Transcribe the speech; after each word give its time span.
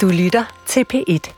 Du 0.00 0.06
lytter 0.06 0.44
til 0.66 0.84
P1. 0.94 1.32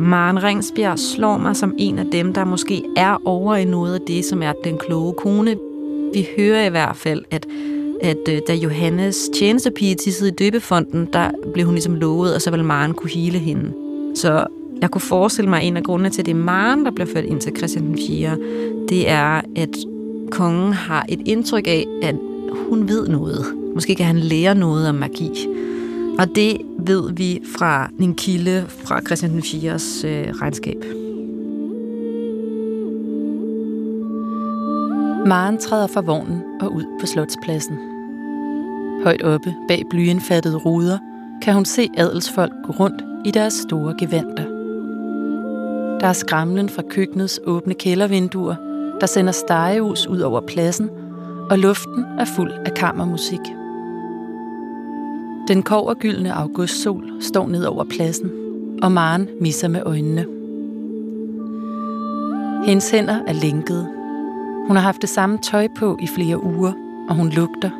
Maren 0.00 0.42
Ringsbjerg 0.42 0.98
slår 0.98 1.36
mig 1.36 1.56
som 1.56 1.74
en 1.78 1.98
af 1.98 2.06
dem, 2.12 2.34
der 2.34 2.44
måske 2.44 2.84
er 2.96 3.22
over 3.24 3.56
i 3.56 3.64
noget 3.64 3.94
af 3.94 4.00
det, 4.06 4.24
som 4.24 4.42
er 4.42 4.52
den 4.64 4.78
kloge 4.78 5.12
kone. 5.12 5.56
Vi 6.14 6.28
hører 6.36 6.66
i 6.66 6.70
hvert 6.70 6.96
fald, 6.96 7.24
at, 7.30 7.46
at 8.02 8.28
øh, 8.28 8.40
da 8.48 8.54
Johannes 8.54 9.30
tjenestepige 9.34 9.94
tissede 9.94 10.30
i 10.30 10.34
døbefonden, 10.34 11.08
der 11.12 11.30
blev 11.52 11.66
hun 11.66 11.74
ligesom 11.74 11.94
lovet, 11.94 12.34
og 12.34 12.42
så 12.42 12.50
ville 12.50 12.66
Maren 12.66 12.94
kunne 12.94 13.10
hele 13.10 13.38
hende. 13.38 13.72
Så 14.14 14.46
jeg 14.80 14.90
kunne 14.90 15.00
forestille 15.00 15.50
mig, 15.50 15.60
at 15.60 15.66
en 15.66 15.76
af 15.76 15.82
grundene 15.82 16.10
til, 16.10 16.22
at 16.22 16.26
det 16.26 16.32
er 16.32 16.36
Maren, 16.36 16.84
der 16.84 16.90
bliver 16.90 17.08
ført 17.12 17.24
ind 17.24 17.40
til 17.40 17.56
Christian 17.56 17.84
den 17.84 17.98
4., 18.08 18.36
det 18.88 19.10
er, 19.10 19.40
at 19.56 19.76
kongen 20.30 20.72
har 20.72 21.06
et 21.08 21.20
indtryk 21.26 21.66
af, 21.66 21.84
at 22.02 22.16
hun 22.68 22.88
ved 22.88 23.08
noget. 23.08 23.44
Måske 23.74 23.94
kan 23.94 24.06
han 24.06 24.18
lære 24.18 24.54
noget 24.54 24.88
om 24.88 24.94
magi. 24.94 25.30
Og 26.18 26.34
det 26.34 26.56
ved 26.78 27.12
vi 27.12 27.40
fra 27.58 27.90
en 28.00 28.14
kilde 28.14 28.64
fra 28.68 29.00
Christian 29.00 29.32
den 29.32 29.40
4's 29.40 30.06
øh, 30.06 30.28
regnskab. 30.28 30.84
Maren 35.26 35.58
træder 35.58 35.86
fra 35.86 36.00
vognen 36.00 36.42
og 36.60 36.72
ud 36.72 36.84
på 37.00 37.06
slotspladsen. 37.06 37.76
Højt 39.04 39.22
oppe 39.22 39.54
bag 39.68 39.82
blyindfattede 39.90 40.56
ruder 40.56 40.98
kan 41.42 41.54
hun 41.54 41.64
se 41.64 41.88
adelsfolk 41.96 42.52
gå 42.64 42.72
rundt 42.72 43.02
i 43.24 43.30
deres 43.30 43.54
store 43.54 43.94
gevanter. 43.98 44.55
Der 46.00 46.06
er 46.06 46.12
skramlen 46.12 46.68
fra 46.68 46.82
køkkenets 46.90 47.40
åbne 47.46 47.74
kældervinduer, 47.74 48.54
der 49.00 49.06
sender 49.06 49.32
stegeus 49.32 50.06
ud 50.06 50.20
over 50.20 50.40
pladsen, 50.40 50.90
og 51.50 51.58
luften 51.58 52.04
er 52.18 52.24
fuld 52.24 52.52
af 52.52 52.74
kammermusik. 52.74 53.40
Den 55.48 55.62
kovergyldne 55.62 56.32
augustsol 56.32 57.04
står 57.20 57.48
ned 57.48 57.64
over 57.64 57.84
pladsen, 57.84 58.30
og 58.82 58.92
Maren 58.92 59.28
misser 59.40 59.68
med 59.68 59.82
øjnene. 59.86 60.26
Hendes 62.66 62.90
hænder 62.90 63.18
er 63.26 63.32
lænkede. 63.32 63.86
Hun 64.66 64.76
har 64.76 64.82
haft 64.82 65.02
det 65.02 65.08
samme 65.08 65.38
tøj 65.38 65.68
på 65.78 65.98
i 66.02 66.06
flere 66.06 66.44
uger, 66.44 66.72
og 67.08 67.14
hun 67.14 67.28
lugter. 67.28 67.70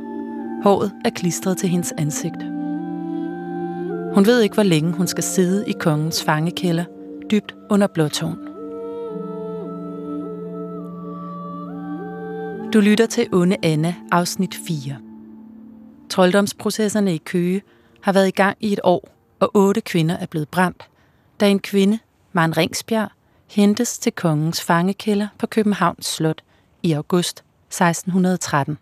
Håret 0.62 0.92
er 1.04 1.10
klistret 1.10 1.56
til 1.56 1.68
hendes 1.68 1.92
ansigt. 1.98 2.42
Hun 4.14 4.26
ved 4.26 4.40
ikke, 4.40 4.54
hvor 4.54 4.62
længe 4.62 4.92
hun 4.92 5.06
skal 5.06 5.24
sidde 5.24 5.64
i 5.66 5.72
kongens 5.80 6.24
fangekælder, 6.24 6.84
dybt 7.30 7.54
under 7.70 7.86
blåtårn. 7.86 8.38
Du 12.72 12.80
lytter 12.80 13.06
til 13.06 13.34
Onde 13.34 13.56
Anna, 13.62 13.94
afsnit 14.12 14.54
4. 14.66 14.96
Trolddomsprocesserne 16.10 17.14
i 17.14 17.18
Køge 17.18 17.62
har 18.00 18.12
været 18.12 18.28
i 18.28 18.30
gang 18.30 18.56
i 18.60 18.72
et 18.72 18.80
år, 18.84 19.08
og 19.40 19.50
otte 19.54 19.80
kvinder 19.80 20.16
er 20.16 20.26
blevet 20.26 20.48
brændt, 20.48 20.88
da 21.40 21.48
en 21.48 21.58
kvinde, 21.58 21.98
Maren 22.32 22.56
Ringsbjerg, 22.56 23.08
hentes 23.46 23.98
til 23.98 24.12
kongens 24.12 24.62
fangekælder 24.62 25.28
på 25.38 25.46
Københavns 25.46 26.06
Slot 26.06 26.42
i 26.82 26.92
august 26.92 27.44
1613. 27.68 28.78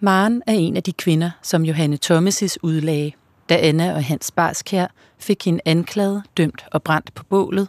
Maren 0.00 0.42
er 0.46 0.52
en 0.52 0.76
af 0.76 0.82
de 0.82 0.92
kvinder, 0.92 1.30
som 1.42 1.64
Johanne 1.64 1.96
Thomases 1.96 2.58
udlagde, 2.62 3.12
da 3.48 3.56
Anna 3.56 3.94
og 3.94 4.04
Hans 4.04 4.30
Barskær 4.30 4.86
fik 5.18 5.44
hende 5.44 5.60
anklaget, 5.64 6.22
dømt 6.36 6.64
og 6.72 6.82
brændt 6.82 7.14
på 7.14 7.24
bålet, 7.24 7.68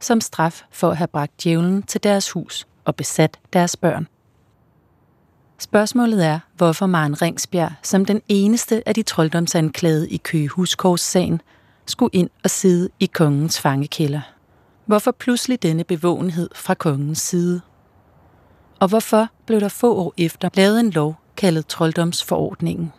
som 0.00 0.20
straf 0.20 0.62
for 0.70 0.90
at 0.90 0.96
have 0.96 1.08
bragt 1.08 1.44
djævlen 1.44 1.82
til 1.82 2.02
deres 2.02 2.30
hus 2.30 2.66
og 2.84 2.96
besat 2.96 3.38
deres 3.52 3.76
børn. 3.76 4.06
Spørgsmålet 5.58 6.26
er, 6.26 6.38
hvorfor 6.56 6.86
Maren 6.86 7.22
Ringsbjerg, 7.22 7.72
som 7.82 8.04
den 8.04 8.22
eneste 8.28 8.88
af 8.88 8.94
de 8.94 9.02
trolddomsanklagede 9.02 10.08
i 10.08 10.16
Køge 10.16 10.48
Huskors-sagen, 10.48 11.40
skulle 11.86 12.10
ind 12.12 12.30
og 12.44 12.50
sidde 12.50 12.88
i 13.00 13.06
kongens 13.06 13.60
fangekælder. 13.60 14.20
Hvorfor 14.86 15.10
pludselig 15.10 15.62
denne 15.62 15.84
bevågenhed 15.84 16.50
fra 16.54 16.74
kongens 16.74 17.18
side? 17.18 17.60
Og 18.80 18.88
hvorfor 18.88 19.28
blev 19.46 19.60
der 19.60 19.68
få 19.68 19.96
år 19.96 20.14
efter 20.18 20.48
lavet 20.54 20.80
en 20.80 20.90
lov 20.90 21.16
kaldet 21.36 21.66
trolddomsforordningen? 21.66 22.92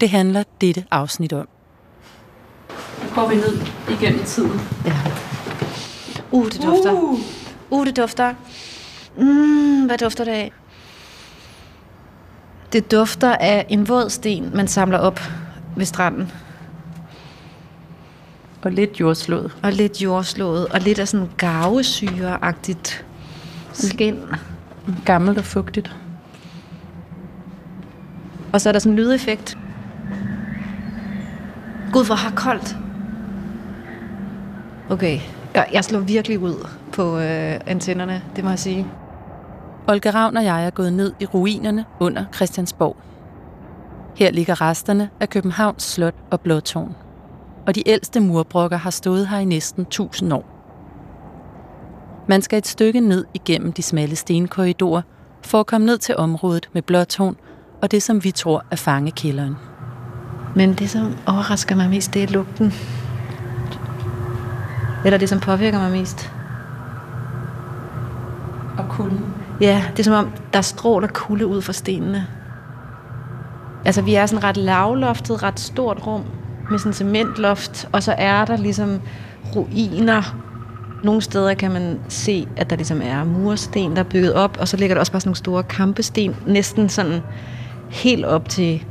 Det 0.00 0.10
handler 0.10 0.42
dette 0.60 0.84
afsnit 0.90 1.32
om. 1.32 1.48
Nu 3.02 3.14
går 3.14 3.28
vi 3.28 3.34
ned 3.34 3.60
igennem 3.90 4.24
tiden. 4.24 4.60
Ja. 4.86 4.96
Uh, 6.30 6.44
det 6.44 6.62
dufter. 6.62 6.92
Uh, 6.92 7.20
uh 7.70 7.86
det 7.86 7.96
dufter. 7.96 8.34
Mm, 9.18 9.86
hvad 9.86 9.98
dufter 9.98 10.24
det 10.24 10.32
af? 10.32 10.52
Det 12.72 12.90
dufter 12.90 13.36
af 13.36 13.66
en 13.68 13.88
våd 13.88 14.10
sten, 14.10 14.50
man 14.54 14.68
samler 14.68 14.98
op 14.98 15.20
ved 15.76 15.86
stranden. 15.86 16.32
Og 18.62 18.72
lidt 18.72 19.00
jordslået. 19.00 19.56
Og 19.62 19.72
lidt 19.72 20.02
jordslået. 20.02 20.66
Og 20.66 20.80
lidt 20.80 20.98
af 20.98 21.08
sådan 21.08 21.28
gavesyre-agtigt 21.36 23.04
skin. 23.72 24.18
Gammelt 25.04 25.38
og 25.38 25.44
fugtigt. 25.44 25.96
Og 28.52 28.60
så 28.60 28.68
er 28.68 28.72
der 28.72 28.80
sådan 28.80 28.92
en 28.92 28.98
lydeffekt. 28.98 29.58
Gud, 31.92 32.06
hvor 32.06 32.14
har 32.14 32.30
koldt. 32.36 32.76
Okay, 34.90 35.20
jeg, 35.54 35.68
jeg 35.72 35.84
slår 35.84 36.00
virkelig 36.00 36.38
ud 36.38 36.68
på 36.92 37.18
øh, 37.18 37.60
antennerne, 37.66 38.22
det 38.36 38.44
må 38.44 38.50
jeg 38.50 38.58
sige. 38.58 38.86
Olga 39.88 40.10
Ravn 40.10 40.36
og 40.36 40.44
jeg 40.44 40.66
er 40.66 40.70
gået 40.70 40.92
ned 40.92 41.12
i 41.20 41.26
ruinerne 41.26 41.84
under 42.00 42.24
Christiansborg. 42.34 42.96
Her 44.16 44.30
ligger 44.30 44.60
resterne 44.60 45.10
af 45.20 45.28
Københavns 45.28 45.82
Slot 45.82 46.14
og 46.30 46.40
Blåtårn. 46.40 46.94
Og 47.66 47.74
de 47.74 47.88
ældste 47.88 48.20
murbrokker 48.20 48.76
har 48.76 48.90
stået 48.90 49.28
her 49.28 49.38
i 49.38 49.44
næsten 49.44 49.82
1000 49.82 50.32
år. 50.32 50.44
Man 52.28 52.42
skal 52.42 52.58
et 52.58 52.66
stykke 52.66 53.00
ned 53.00 53.24
igennem 53.34 53.72
de 53.72 53.82
smalle 53.82 54.16
stenkorridorer 54.16 55.02
for 55.42 55.60
at 55.60 55.66
komme 55.66 55.86
ned 55.86 55.98
til 55.98 56.16
området 56.16 56.68
med 56.72 56.82
Blåtårn 56.82 57.36
og 57.82 57.90
det, 57.90 58.02
som 58.02 58.24
vi 58.24 58.30
tror 58.30 58.64
er 58.70 58.76
fangekælderen. 58.76 59.71
Men 60.54 60.74
det, 60.74 60.90
som 60.90 61.14
overrasker 61.26 61.76
mig 61.76 61.90
mest, 61.90 62.14
det 62.14 62.22
er 62.22 62.26
lugten. 62.26 62.74
Eller 65.04 65.18
det, 65.18 65.28
som 65.28 65.40
påvirker 65.40 65.78
mig 65.78 65.90
mest. 65.90 66.32
Og 68.78 68.84
kulden. 68.88 69.24
Ja, 69.60 69.84
det 69.90 69.98
er 69.98 70.04
som 70.04 70.14
om, 70.14 70.32
der 70.52 70.60
stråler 70.60 71.08
kulde 71.08 71.46
ud 71.46 71.62
fra 71.62 71.72
stenene. 71.72 72.26
Altså, 73.84 74.02
vi 74.02 74.14
er 74.14 74.26
sådan 74.26 74.44
ret 74.44 74.56
lavloftet, 74.56 75.42
ret 75.42 75.60
stort 75.60 76.06
rum 76.06 76.22
med 76.70 76.78
sådan 76.78 76.92
cementloft, 76.92 77.88
og 77.92 78.02
så 78.02 78.14
er 78.18 78.44
der 78.44 78.56
ligesom 78.56 79.00
ruiner. 79.56 80.36
Nogle 81.04 81.22
steder 81.22 81.54
kan 81.54 81.72
man 81.72 82.00
se, 82.08 82.48
at 82.56 82.70
der 82.70 82.76
ligesom 82.76 83.00
er 83.04 83.24
mursten, 83.24 83.90
der 83.90 83.98
er 83.98 84.08
bygget 84.08 84.34
op, 84.34 84.56
og 84.60 84.68
så 84.68 84.76
ligger 84.76 84.94
der 84.94 85.00
også 85.00 85.12
bare 85.12 85.20
sådan 85.20 85.28
nogle 85.28 85.36
store 85.36 85.62
kampesten, 85.62 86.36
næsten 86.46 86.88
sådan 86.88 87.20
helt 87.90 88.24
op 88.24 88.48
til 88.48 88.84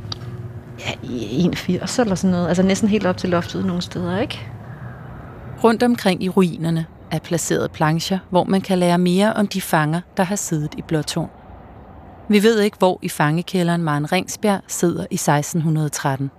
ja, 0.86 0.92
81 1.02 1.98
eller 1.98 2.14
sådan 2.14 2.30
noget. 2.30 2.48
Altså 2.48 2.62
næsten 2.62 2.88
helt 2.88 3.06
op 3.06 3.16
til 3.16 3.30
loftet 3.30 3.64
nogle 3.66 3.82
steder, 3.82 4.18
ikke? 4.18 4.40
Rundt 5.64 5.82
omkring 5.82 6.22
i 6.22 6.28
ruinerne 6.28 6.86
er 7.10 7.18
placeret 7.18 7.70
plancher, 7.70 8.18
hvor 8.30 8.44
man 8.44 8.60
kan 8.60 8.78
lære 8.78 8.98
mere 8.98 9.32
om 9.32 9.46
de 9.46 9.60
fanger, 9.60 10.00
der 10.16 10.22
har 10.22 10.36
siddet 10.36 10.74
i 10.78 10.82
Blåtårn. 10.82 11.30
Vi 12.28 12.42
ved 12.42 12.60
ikke, 12.60 12.76
hvor 12.78 12.98
i 13.02 13.08
fangekælderen 13.08 13.82
Maren 13.82 14.12
Ringsbjerg 14.12 14.60
sidder 14.68 15.06
i 15.10 15.14
1613. 15.14 16.30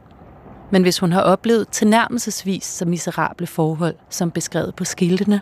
Men 0.71 0.81
hvis 0.81 0.99
hun 0.99 1.11
har 1.11 1.21
oplevet 1.21 1.67
tilnærmelsesvis 1.69 2.63
så 2.63 2.85
miserable 2.85 3.47
forhold, 3.47 3.95
som 4.09 4.31
beskrevet 4.31 4.75
på 4.75 4.83
skiltene, 4.83 5.41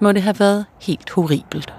må 0.00 0.12
det 0.12 0.22
have 0.22 0.38
været 0.38 0.66
helt 0.80 1.10
horribelt. 1.10 1.74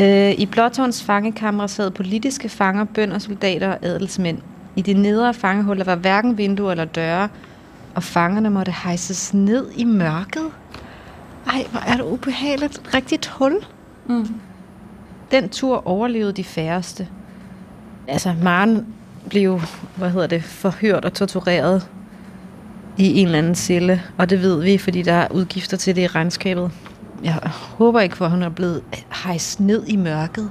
Øh, 0.00 0.30
I 0.30 0.46
Blåtårns 0.46 1.02
fangekammer 1.02 1.66
sad 1.66 1.90
politiske 1.90 2.48
fanger, 2.48 2.84
bønder, 2.84 3.18
soldater 3.18 3.68
og 3.68 3.78
adelsmænd. 3.82 4.38
I 4.76 4.82
de 4.82 4.94
nedre 4.94 5.34
fangehuller 5.34 5.84
var 5.84 5.94
hverken 5.94 6.38
vinduer 6.38 6.70
eller 6.70 6.84
døre, 6.84 7.28
og 7.94 8.02
fangerne 8.02 8.50
måtte 8.50 8.74
hejses 8.84 9.34
ned 9.34 9.70
i 9.76 9.84
mørket. 9.84 10.50
Ej, 11.46 11.66
hvor 11.70 11.80
er 11.80 11.96
det 11.96 12.04
ubehageligt. 12.04 12.94
Rigtigt 12.94 13.26
hul. 13.26 13.54
Mm. 14.06 14.28
Den 15.30 15.48
tur 15.48 15.86
overlevede 15.86 16.32
de 16.32 16.44
færreste. 16.44 17.08
Altså, 18.08 18.34
Maren 18.42 18.86
blev, 19.28 19.60
hvad 19.96 20.10
hedder 20.10 20.26
det, 20.26 20.44
forhørt 20.44 21.04
og 21.04 21.12
tortureret 21.14 21.88
i 22.96 23.20
en 23.20 23.26
eller 23.26 23.38
anden 23.38 23.54
celle, 23.54 24.02
og 24.18 24.30
det 24.30 24.42
ved 24.42 24.62
vi, 24.62 24.78
fordi 24.78 25.02
der 25.02 25.12
er 25.12 25.28
udgifter 25.30 25.76
til 25.76 25.96
det 25.96 26.02
i 26.02 26.06
regnskabet. 26.06 26.70
Jeg 27.24 27.38
håber 27.78 28.00
ikke, 28.00 28.16
for 28.16 28.28
hun 28.28 28.42
er 28.42 28.48
blevet 28.48 28.82
hejst 29.24 29.60
ned 29.60 29.86
i 29.86 29.96
mørket. 29.96 30.50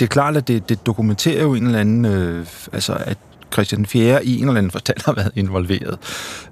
Det 0.00 0.06
er 0.06 0.08
klart, 0.08 0.36
at 0.36 0.48
det, 0.48 0.68
det 0.68 0.86
dokumenterer 0.86 1.42
jo 1.42 1.54
en 1.54 1.66
eller 1.66 1.78
anden, 1.78 2.04
øh, 2.04 2.46
altså 2.72 2.92
at 3.00 3.18
Christian 3.52 3.86
4. 3.86 4.24
i 4.24 4.38
en 4.38 4.48
eller 4.48 4.58
anden 4.58 4.70
forstand 4.70 4.98
har 5.04 5.12
været 5.12 5.32
involveret. 5.36 5.98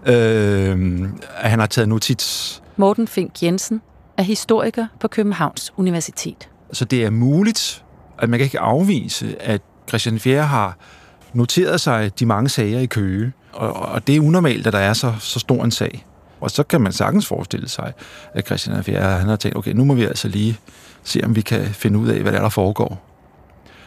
Øh, 0.06 1.08
at 1.36 1.50
han 1.50 1.58
har 1.58 1.66
taget 1.66 1.88
notits. 1.88 2.62
Morten 2.76 3.08
Fink 3.08 3.42
Jensen 3.42 3.82
er 4.16 4.22
historiker 4.22 4.86
på 5.00 5.08
Københavns 5.08 5.72
Universitet. 5.76 6.48
Så 6.72 6.84
det 6.84 7.04
er 7.04 7.10
muligt, 7.10 7.84
at 8.18 8.28
man 8.28 8.38
kan 8.38 8.44
ikke 8.44 8.60
afvise, 8.60 9.42
at 9.42 9.60
Christian 9.88 10.18
4. 10.18 10.42
har 10.42 10.76
noteret 11.32 11.80
sig 11.80 12.18
de 12.18 12.26
mange 12.26 12.48
sager 12.48 12.80
i 12.80 12.86
Køge. 12.86 13.32
Og, 13.52 13.72
og 13.72 14.06
det 14.06 14.16
er 14.16 14.20
unormalt, 14.20 14.66
at 14.66 14.72
der 14.72 14.78
er 14.78 14.92
så, 14.92 15.14
så 15.18 15.38
stor 15.38 15.64
en 15.64 15.70
sag. 15.70 16.06
Og 16.40 16.50
så 16.50 16.62
kan 16.62 16.80
man 16.80 16.92
sagtens 16.92 17.26
forestille 17.26 17.68
sig, 17.68 17.92
at 18.34 18.46
Christian 18.46 18.84
4. 18.84 19.00
han 19.00 19.28
har 19.28 19.36
tænkt, 19.36 19.56
okay, 19.56 19.72
nu 19.72 19.84
må 19.84 19.94
vi 19.94 20.04
altså 20.04 20.28
lige 20.28 20.58
se, 21.02 21.20
om 21.24 21.36
vi 21.36 21.40
kan 21.40 21.66
finde 21.66 21.98
ud 21.98 22.08
af, 22.08 22.20
hvad 22.20 22.32
der, 22.32 22.38
er, 22.38 22.42
der 22.42 22.48
foregår. 22.48 23.09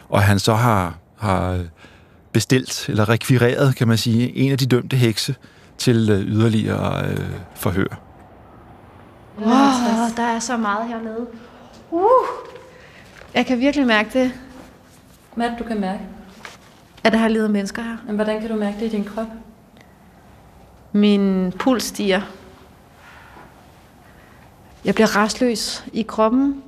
Og 0.08 0.22
han 0.22 0.38
så 0.38 0.54
har, 0.54 0.94
har 1.18 1.60
bestilt, 2.32 2.88
eller 2.88 3.08
rekvireret, 3.08 3.76
kan 3.76 3.88
man 3.88 3.98
sige, 3.98 4.36
en 4.36 4.52
af 4.52 4.58
de 4.58 4.66
dømte 4.66 4.96
hekse 4.96 5.34
til 5.78 6.10
øh, 6.10 6.20
yderligere 6.20 7.06
øh, 7.10 7.30
forhør. 7.54 8.00
Wow, 9.38 10.08
der 10.16 10.22
er 10.22 10.38
så 10.38 10.56
meget 10.56 10.88
hernede. 10.88 11.26
Uh, 11.90 12.26
jeg 13.34 13.46
kan 13.46 13.60
virkelig 13.60 13.86
mærke 13.86 14.18
det. 14.18 14.32
Hvad 15.34 15.50
du 15.58 15.64
kan 15.64 15.80
mærke? 15.80 16.02
At 17.04 17.12
der 17.12 17.18
har 17.18 17.28
levet 17.28 17.50
mennesker 17.50 17.82
her. 17.82 17.96
Men 18.06 18.14
hvordan 18.14 18.40
kan 18.40 18.50
du 18.50 18.56
mærke 18.56 18.76
det 18.80 18.86
i 18.86 18.88
din 18.88 19.04
krop? 19.04 19.26
Min 20.92 21.52
puls 21.58 21.84
stiger. 21.84 22.20
Jeg 24.84 24.94
bliver 24.94 25.16
restløs 25.16 25.84
i 25.92 26.02
kroppen. 26.02 26.62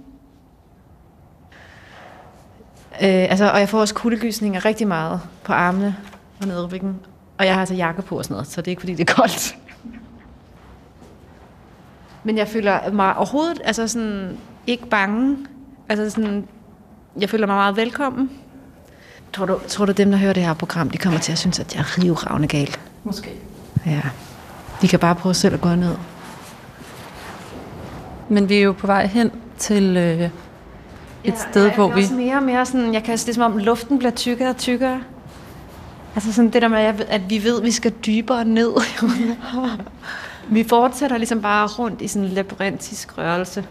Øh, 3.02 3.31
altså, 3.31 3.50
og 3.50 3.60
jeg 3.60 3.69
får 3.69 3.81
også 3.81 3.94
kuldegysninger 3.94 4.64
rigtig 4.64 4.88
meget 4.88 5.20
på 5.44 5.52
armene 5.52 5.96
og 6.40 6.46
nede 6.46 6.62
i 6.62 6.75
ryggen. 6.75 6.96
Og 7.38 7.46
jeg 7.46 7.54
har 7.54 7.60
altså 7.60 7.75
jakke 7.75 8.02
på 8.02 8.19
og 8.19 8.25
sådan 8.25 8.34
noget, 8.34 8.46
så 8.46 8.60
det 8.60 8.69
er 8.69 8.72
ikke 8.72 8.81
fordi, 8.81 8.94
det 8.94 9.10
er 9.10 9.14
koldt. 9.14 9.56
Men 12.25 12.38
jeg 12.38 12.48
føler 12.48 12.93
mig 12.93 13.16
overhovedet 13.16 13.60
altså 13.64 13.88
sådan, 13.88 14.38
ikke 14.66 14.87
bange. 14.87 15.37
Altså 15.88 16.10
sådan, 16.10 16.48
jeg 17.20 17.31
føler 17.31 17.46
mig 17.46 17.56
meget 17.56 17.76
velkommen. 17.76 18.31
Tror 19.32 19.46
du, 19.46 19.60
tror 19.69 19.84
du, 19.84 19.92
dem, 19.92 20.10
der 20.10 20.19
hører 20.19 20.32
det 20.32 20.42
her 20.42 20.54
program, 20.54 20.90
de 20.90 20.99
kommer 20.99 21.20
til 21.20 21.32
at 21.32 21.38
synes, 21.38 21.60
at 21.60 21.75
jeg 21.75 21.81
er 21.81 21.99
rivravne 21.99 22.46
galt? 22.46 22.81
Måske. 23.04 23.31
Ja. 23.87 24.02
De 24.82 24.88
kan 24.88 24.99
bare 24.99 25.14
prøve 25.14 25.34
selv 25.34 25.54
at 25.54 25.60
gå 25.60 25.75
ned. 25.75 25.94
Men 28.28 28.49
vi 28.49 28.56
er 28.56 28.62
jo 28.62 28.72
på 28.72 28.87
vej 28.87 29.06
hen 29.06 29.31
til 29.58 29.96
øh, 29.96 30.31
et 31.26 31.32
ja, 31.32 31.50
sted, 31.50 31.67
ja, 31.67 31.75
hvor 31.75 31.94
vi... 31.94 32.00
Også 32.00 32.14
mere 32.14 32.37
og 32.37 32.43
mere 32.43 32.67
sådan, 32.67 32.94
jeg 32.94 33.05
kan, 33.05 33.17
det 33.17 33.28
er 33.28 33.32
som 33.32 33.43
om 33.52 33.58
luften 33.58 33.99
bliver 33.99 34.11
tykkere 34.11 34.49
og 34.49 34.56
tykkere. 34.56 35.00
Altså 36.14 36.32
sådan 36.32 36.50
det 36.50 36.62
der 36.62 36.69
med, 36.69 36.78
at 37.08 37.31
vi 37.31 37.44
ved, 37.44 37.58
at 37.58 37.64
vi 37.64 37.70
skal 37.70 37.93
dybere 38.06 38.44
ned. 38.44 38.73
vi 40.56 40.64
fortsætter 40.69 41.19
ligesom 41.19 41.43
bare 41.43 41.67
rundt 41.67 42.02
i 42.02 42.08
sådan 42.08 42.28
en 42.28 42.34
labyrintisk 42.34 43.19
rørelse. 43.19 43.64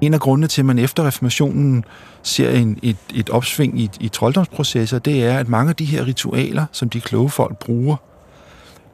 En 0.00 0.14
af 0.14 0.20
grundene 0.20 0.46
til, 0.46 0.62
at 0.62 0.66
man 0.66 0.78
efter 0.78 1.06
reformationen 1.06 1.84
ser 2.22 2.50
en, 2.50 2.78
et, 2.82 2.96
et 3.14 3.30
opsving 3.30 3.80
i, 3.80 3.90
i 4.00 4.08
trolddomsprocesser, 4.08 4.98
det 4.98 5.24
er, 5.24 5.38
at 5.38 5.48
mange 5.48 5.70
af 5.70 5.76
de 5.76 5.84
her 5.84 6.06
ritualer, 6.06 6.64
som 6.72 6.90
de 6.90 7.00
kloge 7.00 7.30
folk 7.30 7.58
bruger, 7.58 7.96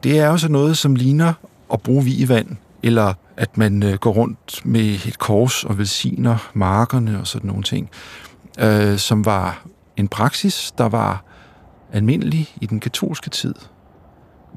det 0.03 0.19
er 0.19 0.27
jo 0.27 0.37
så 0.37 0.47
noget, 0.47 0.77
som 0.77 0.95
ligner 0.95 1.33
at 1.73 1.81
bruge 1.81 2.29
vand, 2.29 2.47
eller 2.83 3.13
at 3.37 3.57
man 3.57 3.83
øh, 3.83 3.93
går 3.93 4.11
rundt 4.11 4.65
med 4.65 5.07
et 5.07 5.19
kors 5.19 5.63
og 5.63 5.77
velsigner 5.77 6.51
markerne 6.53 7.19
og 7.19 7.27
sådan 7.27 7.47
nogle 7.47 7.63
ting, 7.63 7.89
øh, 8.59 8.97
som 8.97 9.25
var 9.25 9.65
en 9.97 10.07
praksis, 10.07 10.73
der 10.77 10.89
var 10.89 11.23
almindelig 11.93 12.55
i 12.61 12.65
den 12.65 12.79
katolske 12.79 13.29
tid. 13.29 13.55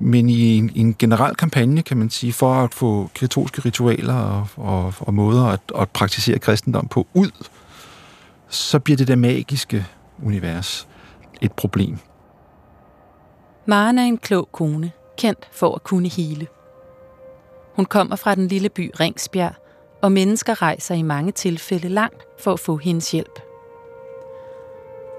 Men 0.00 0.28
i 0.28 0.56
en, 0.56 0.70
en 0.74 0.94
generel 0.98 1.34
kampagne, 1.34 1.82
kan 1.82 1.96
man 1.96 2.10
sige, 2.10 2.32
for 2.32 2.54
at 2.54 2.74
få 2.74 3.10
katolske 3.14 3.60
ritualer 3.64 4.14
og, 4.14 4.46
og, 4.56 4.94
og 5.00 5.14
måder 5.14 5.44
at, 5.44 5.60
at 5.78 5.90
praktisere 5.90 6.38
kristendom 6.38 6.88
på 6.88 7.06
ud, 7.14 7.30
så 8.48 8.78
bliver 8.78 8.96
det 8.96 9.08
der 9.08 9.16
magiske 9.16 9.86
univers 10.22 10.88
et 11.40 11.52
problem. 11.52 11.98
Maren 13.66 13.98
er 13.98 14.02
en 14.02 14.18
klog 14.18 14.48
kone, 14.52 14.90
kendt 15.18 15.48
for 15.52 15.74
at 15.74 15.84
kunne 15.84 16.08
hele. 16.08 16.46
Hun 17.78 17.84
kommer 17.84 18.16
fra 18.16 18.34
den 18.34 18.48
lille 18.48 18.68
by 18.68 18.90
Ringsbjerg, 19.00 19.52
og 20.02 20.12
mennesker 20.12 20.62
rejser 20.62 20.94
i 20.94 21.02
mange 21.02 21.32
tilfælde 21.32 21.88
langt 21.88 22.22
for 22.40 22.52
at 22.52 22.60
få 22.60 22.76
hendes 22.76 23.10
hjælp. 23.10 23.40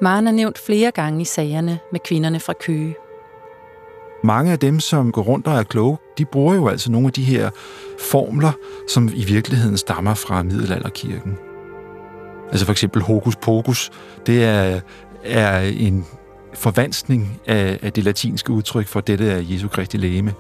Maren 0.02 0.28
er 0.28 0.32
nævnt 0.32 0.58
flere 0.58 0.92
gange 0.92 1.22
i 1.22 1.26
sagerne 1.26 1.80
med 1.92 2.00
kvinderne 2.00 2.40
fra 2.40 2.54
Køge. 2.54 2.96
Mange 4.24 4.52
af 4.52 4.60
dem, 4.60 4.80
som 4.80 5.12
går 5.12 5.22
rundt 5.22 5.48
og 5.48 5.54
er 5.54 5.64
kloge, 5.64 5.98
de 6.18 6.26
bruger 6.26 6.56
jo 6.56 6.68
altså 6.68 6.92
nogle 6.92 7.08
af 7.08 7.14
de 7.14 7.24
her 7.24 7.50
formler, 8.00 8.52
som 8.88 9.10
i 9.14 9.26
virkeligheden 9.26 9.78
stammer 9.78 10.14
fra 10.14 10.44
middelalderkirken. 10.44 11.38
Altså 12.50 12.66
for 12.66 12.72
eksempel 12.72 13.02
hokus 13.02 13.36
pokus, 13.36 13.92
det 14.26 14.44
er, 14.44 14.80
er 15.24 15.60
en 15.60 16.06
forvanskning 16.54 17.40
af, 17.48 17.80
af 17.82 17.94
det 17.94 18.04
latinske 18.04 18.52
udtryk 18.52 18.88
for 18.88 19.02
dette 19.02 19.32
af 19.32 19.46
Jesu 19.50 19.68
Kristi 19.68 19.98
lægeme. 19.98 20.34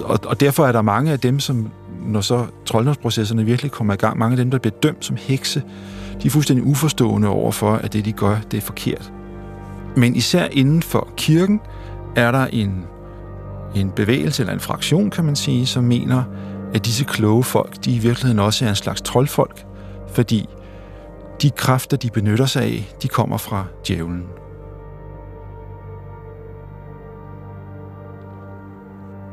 Og, 0.00 0.18
og 0.26 0.40
derfor 0.40 0.66
er 0.66 0.72
der 0.72 0.82
mange 0.82 1.12
af 1.12 1.20
dem, 1.20 1.40
som 1.40 1.70
når 2.06 2.20
så 2.20 2.46
trolddomsprocesserne 2.66 3.44
virkelig 3.44 3.70
kommer 3.70 3.94
i 3.94 3.96
gang, 3.96 4.18
mange 4.18 4.32
af 4.32 4.36
dem, 4.36 4.50
der 4.50 4.58
bliver 4.58 4.74
dømt 4.82 5.04
som 5.04 5.16
hekse, 5.20 5.62
de 6.22 6.26
er 6.26 6.30
fuldstændig 6.30 6.66
uforstående 6.66 7.28
over 7.28 7.52
for, 7.52 7.74
at 7.74 7.92
det, 7.92 8.04
de 8.04 8.12
gør, 8.12 8.36
det 8.50 8.56
er 8.56 8.60
forkert. 8.60 9.12
Men 9.96 10.16
især 10.16 10.48
inden 10.52 10.82
for 10.82 11.08
kirken 11.16 11.60
er 12.16 12.30
der 12.30 12.46
en, 12.46 12.84
en 13.74 13.90
bevægelse, 13.90 14.42
eller 14.42 14.52
en 14.52 14.60
fraktion, 14.60 15.10
kan 15.10 15.24
man 15.24 15.36
sige, 15.36 15.66
som 15.66 15.84
mener, 15.84 16.22
at 16.74 16.84
disse 16.84 17.04
kloge 17.04 17.44
folk, 17.44 17.84
de 17.84 17.94
i 17.94 17.98
virkeligheden 17.98 18.38
også 18.38 18.64
er 18.64 18.68
en 18.68 18.76
slags 18.76 19.00
troldfolk, 19.00 19.64
fordi 20.12 20.46
de 21.42 21.50
kræfter, 21.50 21.96
de 21.96 22.10
benytter 22.10 22.46
sig 22.46 22.62
af, 22.62 22.88
de 23.02 23.08
kommer 23.08 23.36
fra 23.36 23.64
djævlen. 23.88 24.24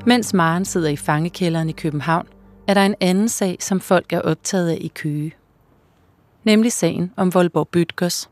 Mens 0.07 0.33
Maren 0.33 0.65
sidder 0.65 0.89
i 0.89 0.95
fangekælderen 0.95 1.69
i 1.69 1.71
København, 1.71 2.27
er 2.67 2.73
der 2.73 2.85
en 2.85 2.95
anden 2.99 3.29
sag, 3.29 3.57
som 3.59 3.79
folk 3.79 4.13
er 4.13 4.21
optaget 4.21 4.69
af 4.69 4.77
i 4.81 4.91
Køge. 4.95 5.33
Nemlig 6.43 6.71
sagen 6.71 7.11
om 7.15 7.33
Volborg 7.33 7.67
Bøtgers. 7.67 8.29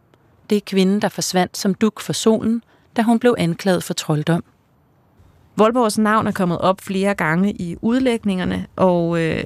Det 0.49 0.55
er 0.55 0.61
kvinden, 0.65 1.01
der 1.01 1.09
forsvandt 1.09 1.57
som 1.57 1.73
duk 1.73 1.99
for 1.99 2.13
solen, 2.13 2.63
da 2.97 3.01
hun 3.01 3.19
blev 3.19 3.35
anklaget 3.37 3.83
for 3.83 3.93
trolddom. 3.93 4.43
Volborgs 5.55 5.97
navn 5.97 6.27
er 6.27 6.31
kommet 6.31 6.57
op 6.57 6.81
flere 6.81 7.13
gange 7.13 7.51
i 7.51 7.75
udlægningerne, 7.81 8.65
og 8.75 9.21
øh, 9.21 9.43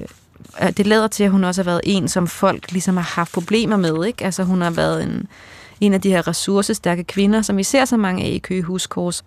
det 0.76 0.86
lader 0.86 1.06
til, 1.08 1.24
at 1.24 1.30
hun 1.30 1.44
også 1.44 1.62
har 1.62 1.70
været 1.70 1.80
en, 1.84 2.08
som 2.08 2.26
folk 2.26 2.72
ligesom 2.72 2.96
har 2.96 3.12
haft 3.14 3.32
problemer 3.32 3.76
med. 3.76 4.04
Ikke? 4.04 4.24
Altså 4.24 4.44
hun 4.44 4.60
har 4.60 4.70
været 4.70 5.02
en, 5.02 5.28
en 5.80 5.94
af 5.94 6.00
de 6.00 6.10
her 6.10 6.28
ressourcestærke 6.28 7.04
kvinder, 7.04 7.42
som 7.42 7.56
vi 7.56 7.62
ser 7.62 7.84
så 7.84 7.96
mange 7.96 8.24
af 8.24 8.28
i 8.28 8.38
Køge 8.38 8.62
Huskors. 8.62 9.24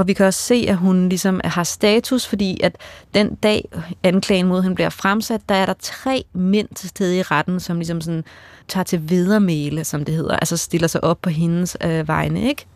Og 0.00 0.06
vi 0.06 0.12
kan 0.12 0.26
også 0.26 0.40
se, 0.40 0.64
at 0.68 0.76
hun 0.76 1.08
ligesom 1.08 1.40
har 1.44 1.64
status, 1.64 2.26
fordi 2.26 2.60
at 2.62 2.76
den 3.14 3.34
dag 3.34 3.68
anklagen 4.02 4.46
mod 4.46 4.62
hende 4.62 4.74
bliver 4.74 4.88
fremsat, 4.88 5.40
der 5.48 5.54
er 5.54 5.66
der 5.66 5.74
tre 5.78 6.24
mænd 6.32 6.68
til 6.74 6.88
stede 6.88 7.18
i 7.18 7.22
retten, 7.22 7.60
som 7.60 7.76
ligesom 7.76 8.00
sådan 8.00 8.24
tager 8.68 8.84
til 8.84 9.10
vedermæle, 9.10 9.84
som 9.84 10.04
det 10.04 10.14
hedder, 10.14 10.36
altså 10.36 10.56
stiller 10.56 10.88
sig 10.88 11.04
op 11.04 11.22
på 11.22 11.30
hendes 11.30 11.76
øh, 11.84 12.08
vegne, 12.08 12.48
ikke? 12.48 12.66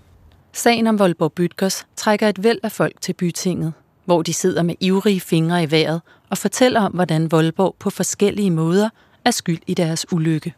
Sagen 0.52 0.86
om 0.86 0.98
Voldborg 0.98 1.32
Bytkers 1.32 1.86
trækker 1.96 2.28
et 2.28 2.42
væld 2.42 2.58
af 2.62 2.72
folk 2.72 3.00
til 3.00 3.12
bytinget, 3.12 3.72
hvor 4.04 4.22
de 4.22 4.32
sidder 4.32 4.62
med 4.62 4.74
ivrige 4.80 5.20
fingre 5.20 5.62
i 5.62 5.70
vejret 5.70 6.00
og 6.30 6.38
fortæller 6.38 6.80
om, 6.80 6.92
hvordan 6.92 7.30
Voldborg 7.30 7.76
på 7.78 7.90
forskellige 7.90 8.50
måder 8.50 8.88
er 9.24 9.30
skyld 9.30 9.60
i 9.66 9.74
deres 9.74 10.12
ulykke. 10.12 10.54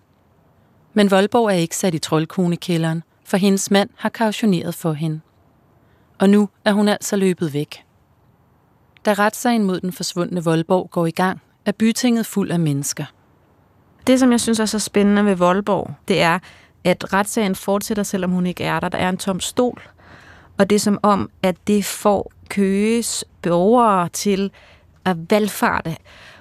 Men 0.94 1.10
Voldborg 1.10 1.46
er 1.46 1.56
ikke 1.56 1.76
sat 1.76 1.94
i 1.94 1.98
troldkonekælderen, 1.98 3.02
for 3.24 3.36
hendes 3.36 3.70
mand 3.70 3.90
har 3.96 4.08
kautioneret 4.08 4.74
for 4.74 4.92
hende 4.92 5.20
og 6.18 6.30
nu 6.30 6.48
er 6.64 6.72
hun 6.72 6.88
altså 6.88 7.16
løbet 7.16 7.52
væk. 7.52 7.84
Da 9.04 9.12
retssagen 9.12 9.64
mod 9.64 9.80
den 9.80 9.92
forsvundne 9.92 10.44
Voldborg 10.44 10.90
går 10.90 11.06
i 11.06 11.10
gang, 11.10 11.42
er 11.66 11.72
bytinget 11.72 12.26
fuld 12.26 12.50
af 12.50 12.60
mennesker. 12.60 13.04
Det, 14.06 14.20
som 14.20 14.32
jeg 14.32 14.40
synes 14.40 14.60
er 14.60 14.66
så 14.66 14.78
spændende 14.78 15.24
ved 15.24 15.34
Voldborg, 15.34 15.94
det 16.08 16.22
er, 16.22 16.38
at 16.84 17.12
retssagen 17.12 17.54
fortsætter, 17.54 18.02
selvom 18.02 18.30
hun 18.30 18.46
ikke 18.46 18.64
er 18.64 18.80
der. 18.80 18.88
Der 18.88 18.98
er 18.98 19.08
en 19.08 19.16
tom 19.16 19.40
stol, 19.40 19.82
og 20.58 20.70
det 20.70 20.76
er 20.76 20.80
som 20.80 20.98
om, 21.02 21.30
at 21.42 21.56
det 21.66 21.84
får 21.84 22.32
Køges 22.48 23.24
borgere 23.42 24.08
til 24.08 24.50
at 25.04 25.30
valgfarte. 25.30 25.96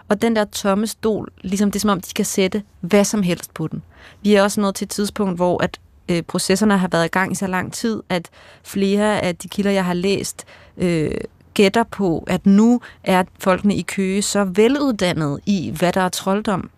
Og 0.09 0.21
den 0.21 0.35
der 0.35 0.45
tomme 0.45 0.87
stol, 0.87 1.31
ligesom 1.41 1.71
det 1.71 1.79
er 1.79 1.81
som 1.81 1.89
om, 1.89 2.01
de 2.01 2.13
kan 2.13 2.25
sætte 2.25 2.63
hvad 2.79 3.05
som 3.05 3.23
helst 3.23 3.53
på 3.53 3.67
den. 3.67 3.83
Vi 4.21 4.35
er 4.35 4.43
også 4.43 4.61
nået 4.61 4.75
til 4.75 4.85
et 4.85 4.89
tidspunkt, 4.89 5.35
hvor 5.35 5.63
at 5.63 5.79
øh, 6.09 6.21
processerne 6.21 6.77
har 6.77 6.87
været 6.87 7.05
i 7.05 7.09
gang 7.09 7.31
i 7.31 7.35
så 7.35 7.47
lang 7.47 7.73
tid, 7.73 8.03
at 8.09 8.29
flere 8.63 9.21
af 9.21 9.35
de 9.35 9.47
kilder, 9.47 9.71
jeg 9.71 9.85
har 9.85 9.93
læst, 9.93 10.45
øh, 10.77 11.11
gætter 11.53 11.83
på, 11.83 12.23
at 12.27 12.45
nu 12.45 12.81
er 13.03 13.23
folkene 13.39 13.75
i 13.75 13.81
Køge 13.81 14.21
så 14.21 14.43
veluddannet 14.43 15.39
i, 15.45 15.73
hvad 15.77 15.93
der 15.93 16.01
er 16.01 16.09
trolddom, 16.09 16.69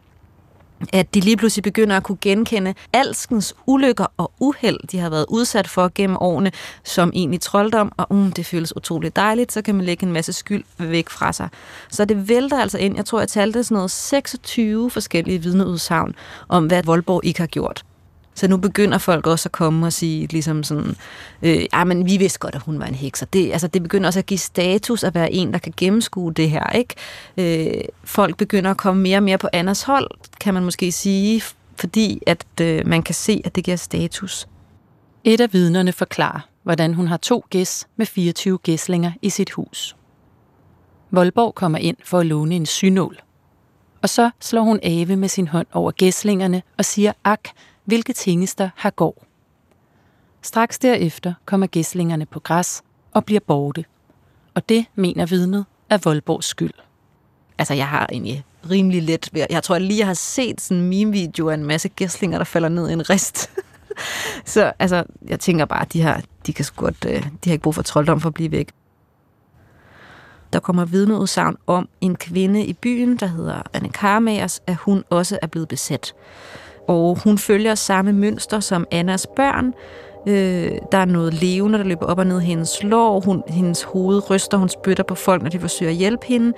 at 0.93 1.13
de 1.13 1.19
lige 1.19 1.38
pludselig 1.38 1.63
begynder 1.63 1.98
at 1.98 2.03
kunne 2.03 2.17
genkende 2.22 2.74
alskens 2.93 3.55
ulykker 3.65 4.05
og 4.17 4.31
uheld, 4.39 4.79
de 4.91 5.00
har 5.00 5.10
været 5.10 5.25
udsat 5.29 5.67
for 5.67 5.91
gennem 5.96 6.17
årene, 6.19 6.51
som 6.84 7.12
egentlig 7.13 7.41
trolddom, 7.41 7.91
og 7.98 8.07
um, 8.10 8.31
det 8.31 8.46
føles 8.46 8.75
utroligt 8.75 9.15
dejligt, 9.15 9.51
så 9.51 9.62
kan 9.62 9.75
man 9.75 9.86
lægge 9.86 10.05
en 10.05 10.13
masse 10.13 10.34
skyld 10.34 10.63
væk 10.77 11.10
fra 11.10 11.34
sig. 11.34 11.50
Så 11.89 12.05
det 12.05 12.29
vælter 12.29 12.60
altså 12.60 12.77
ind, 12.77 12.96
jeg 12.96 13.05
tror, 13.05 13.19
jeg 13.19 13.29
talte 13.29 13.63
sådan 13.63 13.75
noget 13.75 13.91
26 13.91 14.89
forskellige 14.89 15.41
vidneudsagn 15.41 16.15
om, 16.48 16.65
hvad 16.65 16.84
Voldborg 16.84 17.25
ikke 17.25 17.39
har 17.39 17.48
gjort. 17.48 17.84
Så 18.38 18.48
nu 18.48 18.58
begynder 18.58 18.98
folk 18.98 19.27
også 19.27 19.48
at 19.48 19.51
komme 19.51 19.86
og 19.86 19.94
sige, 19.94 20.27
ligesom 20.27 20.63
sådan, 20.63 20.96
øh, 21.41 21.65
ja, 21.74 21.84
men 21.84 22.06
vi 22.06 22.17
vidste 22.17 22.39
godt, 22.39 22.56
at 22.56 22.62
hun 22.62 22.79
var 22.79 22.86
en 22.86 22.96
hekser. 22.96 23.25
Det, 23.25 23.51
altså, 23.51 23.67
det 23.67 23.84
begynder 23.84 24.08
også 24.08 24.20
at 24.20 24.25
give 24.25 24.38
status 24.38 25.03
at 25.03 25.15
være 25.15 25.34
en, 25.34 25.53
der 25.53 25.60
kan 25.60 25.74
gennemskue 25.77 26.34
det 26.34 26.50
her. 26.50 26.70
Ikke? 26.70 26.96
Øh, 27.38 27.84
folk 28.03 28.38
begynder 28.38 28.72
at 28.72 28.77
komme 28.77 29.01
mere 29.01 29.17
og 29.17 29.24
mere 29.24 29.38
på 29.38 29.48
Annas 29.53 29.84
hold, 29.84 30.10
kan 30.39 30.53
man 30.53 30.63
måske 30.63 30.91
sige, 30.91 31.44
fordi 31.75 32.22
at 32.27 32.46
øh, 32.62 32.88
man 32.88 33.03
kan 33.03 33.15
se, 33.15 33.41
at 33.46 33.56
det 33.56 33.63
giver 33.63 33.77
status. 33.77 34.48
Et 35.24 35.41
af 35.41 35.53
vidnerne 35.53 35.91
forklarer, 35.91 36.50
hvordan 36.63 36.94
hun 36.94 37.08
har 37.08 37.17
to 37.17 37.44
gæs 37.50 37.88
med 37.96 38.06
24 38.06 38.58
gæslinger 38.58 39.12
i 39.22 39.29
sit 39.29 39.51
hus. 39.51 39.96
Voldborg 41.12 41.56
kommer 41.56 41.77
ind 41.77 41.98
for 42.03 42.20
at 42.20 42.25
låne 42.25 42.56
en 42.56 42.65
synål. 42.65 43.17
Og 44.01 44.10
så 44.10 44.29
slår 44.39 44.62
hun 44.62 44.79
Ave 44.84 45.15
med 45.15 45.29
sin 45.29 45.48
hånd 45.48 45.67
over 45.74 45.91
gæslingerne 45.91 46.62
og 46.77 46.86
siger 46.86 47.12
ak, 47.24 47.50
hvilke 47.88 48.13
tingester 48.13 48.70
har 48.75 48.89
går. 48.89 49.25
Straks 50.41 50.79
derefter 50.79 51.34
kommer 51.46 51.67
gæslingerne 51.67 52.25
på 52.25 52.39
græs 52.39 52.84
og 53.12 53.25
bliver 53.25 53.39
borte. 53.48 53.86
Og 54.53 54.70
det 54.70 54.86
mener 54.96 55.25
vidnet 55.25 55.65
er 55.89 55.98
Voldborgs 56.03 56.48
skyld. 56.48 56.74
Altså, 57.58 57.74
jeg 57.74 57.88
har 57.88 58.08
egentlig 58.12 58.44
rimelig 58.70 59.03
let 59.03 59.29
ved... 59.34 59.46
Jeg 59.50 59.63
tror 59.63 59.75
jeg 59.75 59.82
lige, 59.82 60.00
jeg 60.00 60.08
har 60.08 60.13
set 60.13 60.62
sådan 60.62 60.84
en 60.84 60.89
meme-video 60.89 61.50
af 61.50 61.53
en 61.53 61.65
masse 61.65 61.89
gæslinger, 61.89 62.38
der 62.38 62.46
falder 62.46 62.70
ned 62.70 62.89
i 62.89 62.94
en 62.94 63.10
rist. 63.10 63.50
Så 64.46 64.72
altså, 64.79 65.03
jeg 65.27 65.39
tænker 65.39 65.65
bare, 65.65 65.82
at 65.82 65.94
de, 65.94 66.01
her, 66.01 66.22
de, 66.46 66.53
kan 66.53 66.65
godt, 66.75 67.06
øh, 67.08 67.24
de 67.24 67.50
har 67.50 67.51
ikke 67.51 67.63
brug 67.63 67.75
for 67.75 67.82
trolddom 67.82 68.22
for 68.22 68.27
at 68.27 68.34
blive 68.34 68.51
væk. 68.51 68.70
Der 70.53 70.60
kommer 70.60 70.86
vidneudsagn 70.86 71.58
om 71.67 71.89
en 72.01 72.15
kvinde 72.15 72.65
i 72.65 72.74
byen, 72.74 73.17
der 73.17 73.27
hedder 73.27 73.62
Anne 73.74 73.89
Karmagers, 73.89 74.62
at 74.67 74.75
hun 74.75 75.03
også 75.10 75.39
er 75.41 75.48
blevet 75.48 75.67
besat 75.67 76.13
og 76.88 77.17
hun 77.24 77.38
følger 77.38 77.75
samme 77.75 78.13
mønster 78.13 78.60
som 78.60 78.88
Annas 78.91 79.27
børn. 79.36 79.74
Øh, 80.27 80.72
der 80.91 80.98
er 80.98 81.06
noget 81.06 81.34
levende, 81.34 81.77
der 81.77 81.84
løber 81.86 82.06
op 82.06 82.20
og 82.20 82.27
ned 82.27 82.39
hendes 82.39 82.84
lår. 82.84 83.20
Hun, 83.20 83.44
hendes 83.48 83.84
hoved 83.84 84.29
ryster, 84.29 84.58
hun 84.58 84.70
spytter 84.70 85.03
på 85.03 85.15
folk, 85.15 85.44
når 85.44 85.50
de 85.50 85.60
forsøger 85.60 85.91
at 85.91 85.98
hjælpe 85.98 86.25
hende, 86.25 86.53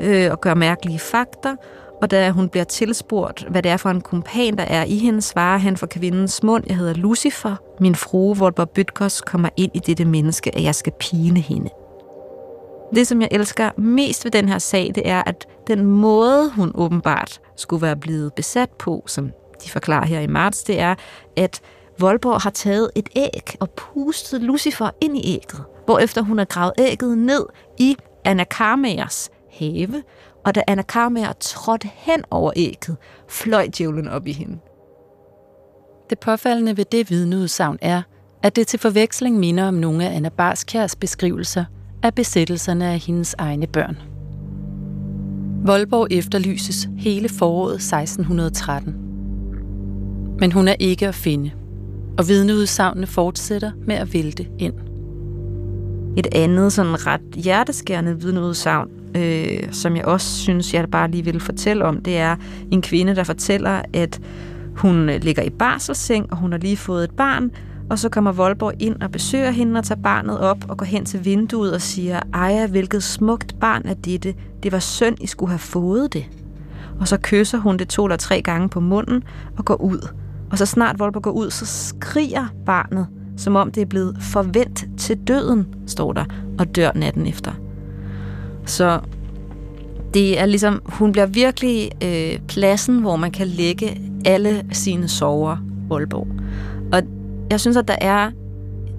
øh, 0.00 0.30
og 0.30 0.40
gør 0.40 0.54
mærkelige 0.54 0.98
fakter. 0.98 1.56
Og 2.02 2.10
da 2.10 2.30
hun 2.30 2.48
bliver 2.48 2.64
tilspurgt, 2.64 3.46
hvad 3.50 3.62
det 3.62 3.70
er 3.70 3.76
for 3.76 3.90
en 3.90 4.00
kumpan, 4.00 4.56
der 4.56 4.64
er 4.64 4.84
i 4.84 4.96
hende, 4.96 5.22
svarer 5.22 5.58
han 5.58 5.76
for 5.76 5.86
kvindens 5.86 6.42
mund, 6.42 6.64
jeg 6.66 6.76
hedder 6.76 6.94
Lucifer. 6.94 7.56
Min 7.80 7.94
frue, 7.94 8.36
Volborg 8.36 8.70
Bytkos, 8.70 9.20
kommer 9.20 9.48
ind 9.56 9.70
i 9.74 9.78
dette 9.78 10.04
menneske, 10.04 10.56
at 10.56 10.62
jeg 10.62 10.74
skal 10.74 10.92
pine 11.00 11.40
hende. 11.40 11.70
Det, 12.94 13.06
som 13.06 13.20
jeg 13.20 13.28
elsker 13.30 13.70
mest 13.76 14.24
ved 14.24 14.32
den 14.32 14.48
her 14.48 14.58
sag, 14.58 14.92
det 14.94 15.08
er, 15.08 15.22
at 15.26 15.46
den 15.66 15.84
måde, 15.84 16.50
hun 16.50 16.72
åbenbart 16.74 17.40
skulle 17.56 17.82
være 17.82 17.96
blevet 17.96 18.34
besat 18.34 18.70
på, 18.70 19.02
som 19.06 19.30
de 19.64 19.70
forklarer 19.70 20.06
her 20.06 20.20
i 20.20 20.26
marts, 20.26 20.62
det 20.62 20.80
er, 20.80 20.94
at 21.36 21.60
Voldborg 21.98 22.40
har 22.40 22.50
taget 22.50 22.90
et 22.94 23.08
æg 23.16 23.56
og 23.60 23.70
pustet 23.70 24.42
Lucifer 24.42 24.90
ind 25.00 25.16
i 25.16 25.34
ægget, 25.34 25.64
hvorefter 25.84 26.22
hun 26.22 26.38
har 26.38 26.44
gravet 26.44 26.72
ægget 26.78 27.18
ned 27.18 27.46
i 27.78 27.96
Anna 28.24 28.44
have, 29.50 30.02
og 30.44 30.54
da 30.54 30.62
Anna 30.66 30.82
Karmager 30.82 31.32
trådte 31.32 31.90
hen 31.94 32.24
over 32.30 32.52
ægget, 32.56 32.96
fløj 33.28 33.68
djævlen 33.78 34.08
op 34.08 34.26
i 34.26 34.32
hende. 34.32 34.58
Det 36.10 36.18
påfaldende 36.18 36.76
ved 36.76 36.84
det 36.84 37.10
vidneudsagn 37.10 37.78
er, 37.82 38.02
at 38.42 38.56
det 38.56 38.66
til 38.66 38.78
forveksling 38.78 39.38
minder 39.38 39.68
om 39.68 39.74
nogle 39.74 40.08
af 40.08 40.16
Anna 40.16 40.28
Barskjærs 40.28 40.96
beskrivelser 40.96 41.64
af 42.02 42.14
besættelserne 42.14 42.86
af 42.86 42.98
hendes 42.98 43.34
egne 43.38 43.66
børn. 43.66 43.98
Voldborg 45.66 46.06
efterlyses 46.10 46.88
hele 46.98 47.28
foråret 47.28 47.74
1613. 47.74 49.05
Men 50.38 50.52
hun 50.52 50.68
er 50.68 50.74
ikke 50.78 51.08
at 51.08 51.14
finde, 51.14 51.50
og 52.18 52.28
vidneudsagnene 52.28 53.06
fortsætter 53.06 53.70
med 53.86 53.96
at 53.96 54.14
vælte 54.14 54.46
ind. 54.58 54.74
Et 56.16 56.26
andet 56.32 56.72
sådan 56.72 57.06
ret 57.06 57.20
hjerteskærende 57.34 58.20
vidneudsagn, 58.20 58.88
øh, 59.16 59.72
som 59.72 59.96
jeg 59.96 60.04
også 60.04 60.36
synes, 60.36 60.74
jeg 60.74 60.90
bare 60.90 61.10
lige 61.10 61.24
vil 61.24 61.40
fortælle 61.40 61.84
om, 61.84 62.00
det 62.00 62.18
er 62.18 62.36
en 62.70 62.82
kvinde, 62.82 63.16
der 63.16 63.24
fortæller, 63.24 63.82
at 63.92 64.20
hun 64.76 65.08
øh, 65.08 65.22
ligger 65.22 65.42
i 65.42 65.50
barselseng, 65.50 66.30
og 66.30 66.36
hun 66.36 66.52
har 66.52 66.58
lige 66.58 66.76
fået 66.76 67.04
et 67.04 67.10
barn, 67.10 67.50
og 67.90 67.98
så 67.98 68.08
kommer 68.08 68.32
Voldborg 68.32 68.72
ind 68.78 69.02
og 69.02 69.10
besøger 69.10 69.50
hende 69.50 69.78
og 69.78 69.84
tager 69.84 70.02
barnet 70.02 70.40
op 70.40 70.64
og 70.68 70.76
går 70.76 70.86
hen 70.86 71.04
til 71.04 71.24
vinduet 71.24 71.74
og 71.74 71.82
siger, 71.82 72.20
Ej, 72.34 72.66
hvilket 72.66 73.02
smukt 73.02 73.60
barn 73.60 73.82
er 73.84 73.94
dette. 73.94 74.34
Det 74.62 74.72
var 74.72 74.78
synd, 74.78 75.16
I 75.20 75.26
skulle 75.26 75.50
have 75.50 75.58
fået 75.58 76.12
det. 76.12 76.26
Og 77.00 77.08
så 77.08 77.18
kysser 77.22 77.58
hun 77.58 77.76
det 77.76 77.88
to 77.88 78.04
eller 78.04 78.16
tre 78.16 78.42
gange 78.42 78.68
på 78.68 78.80
munden 78.80 79.22
og 79.58 79.64
går 79.64 79.82
ud. 79.82 80.08
Og 80.50 80.58
så 80.58 80.66
snart 80.66 80.98
Volper 80.98 81.20
går 81.20 81.30
ud, 81.30 81.50
så 81.50 81.66
skriger 81.66 82.46
barnet, 82.66 83.06
som 83.36 83.56
om 83.56 83.72
det 83.72 83.80
er 83.80 83.86
blevet 83.86 84.16
forvent 84.20 84.86
til 84.98 85.18
døden, 85.18 85.66
står 85.86 86.12
der, 86.12 86.24
og 86.58 86.76
dør 86.76 86.90
natten 86.94 87.26
efter. 87.26 87.52
Så 88.66 89.00
det 90.14 90.40
er 90.40 90.46
ligesom, 90.46 90.82
hun 90.84 91.12
bliver 91.12 91.26
virkelig 91.26 91.90
øh, 92.04 92.38
pladsen, 92.48 92.98
hvor 93.00 93.16
man 93.16 93.30
kan 93.30 93.46
lægge 93.46 94.00
alle 94.24 94.64
sine 94.72 95.08
sorger, 95.08 95.56
Voldborg. 95.88 96.28
Og 96.92 97.02
jeg 97.50 97.60
synes, 97.60 97.76
at 97.76 97.88
der 97.88 97.96
er 98.00 98.30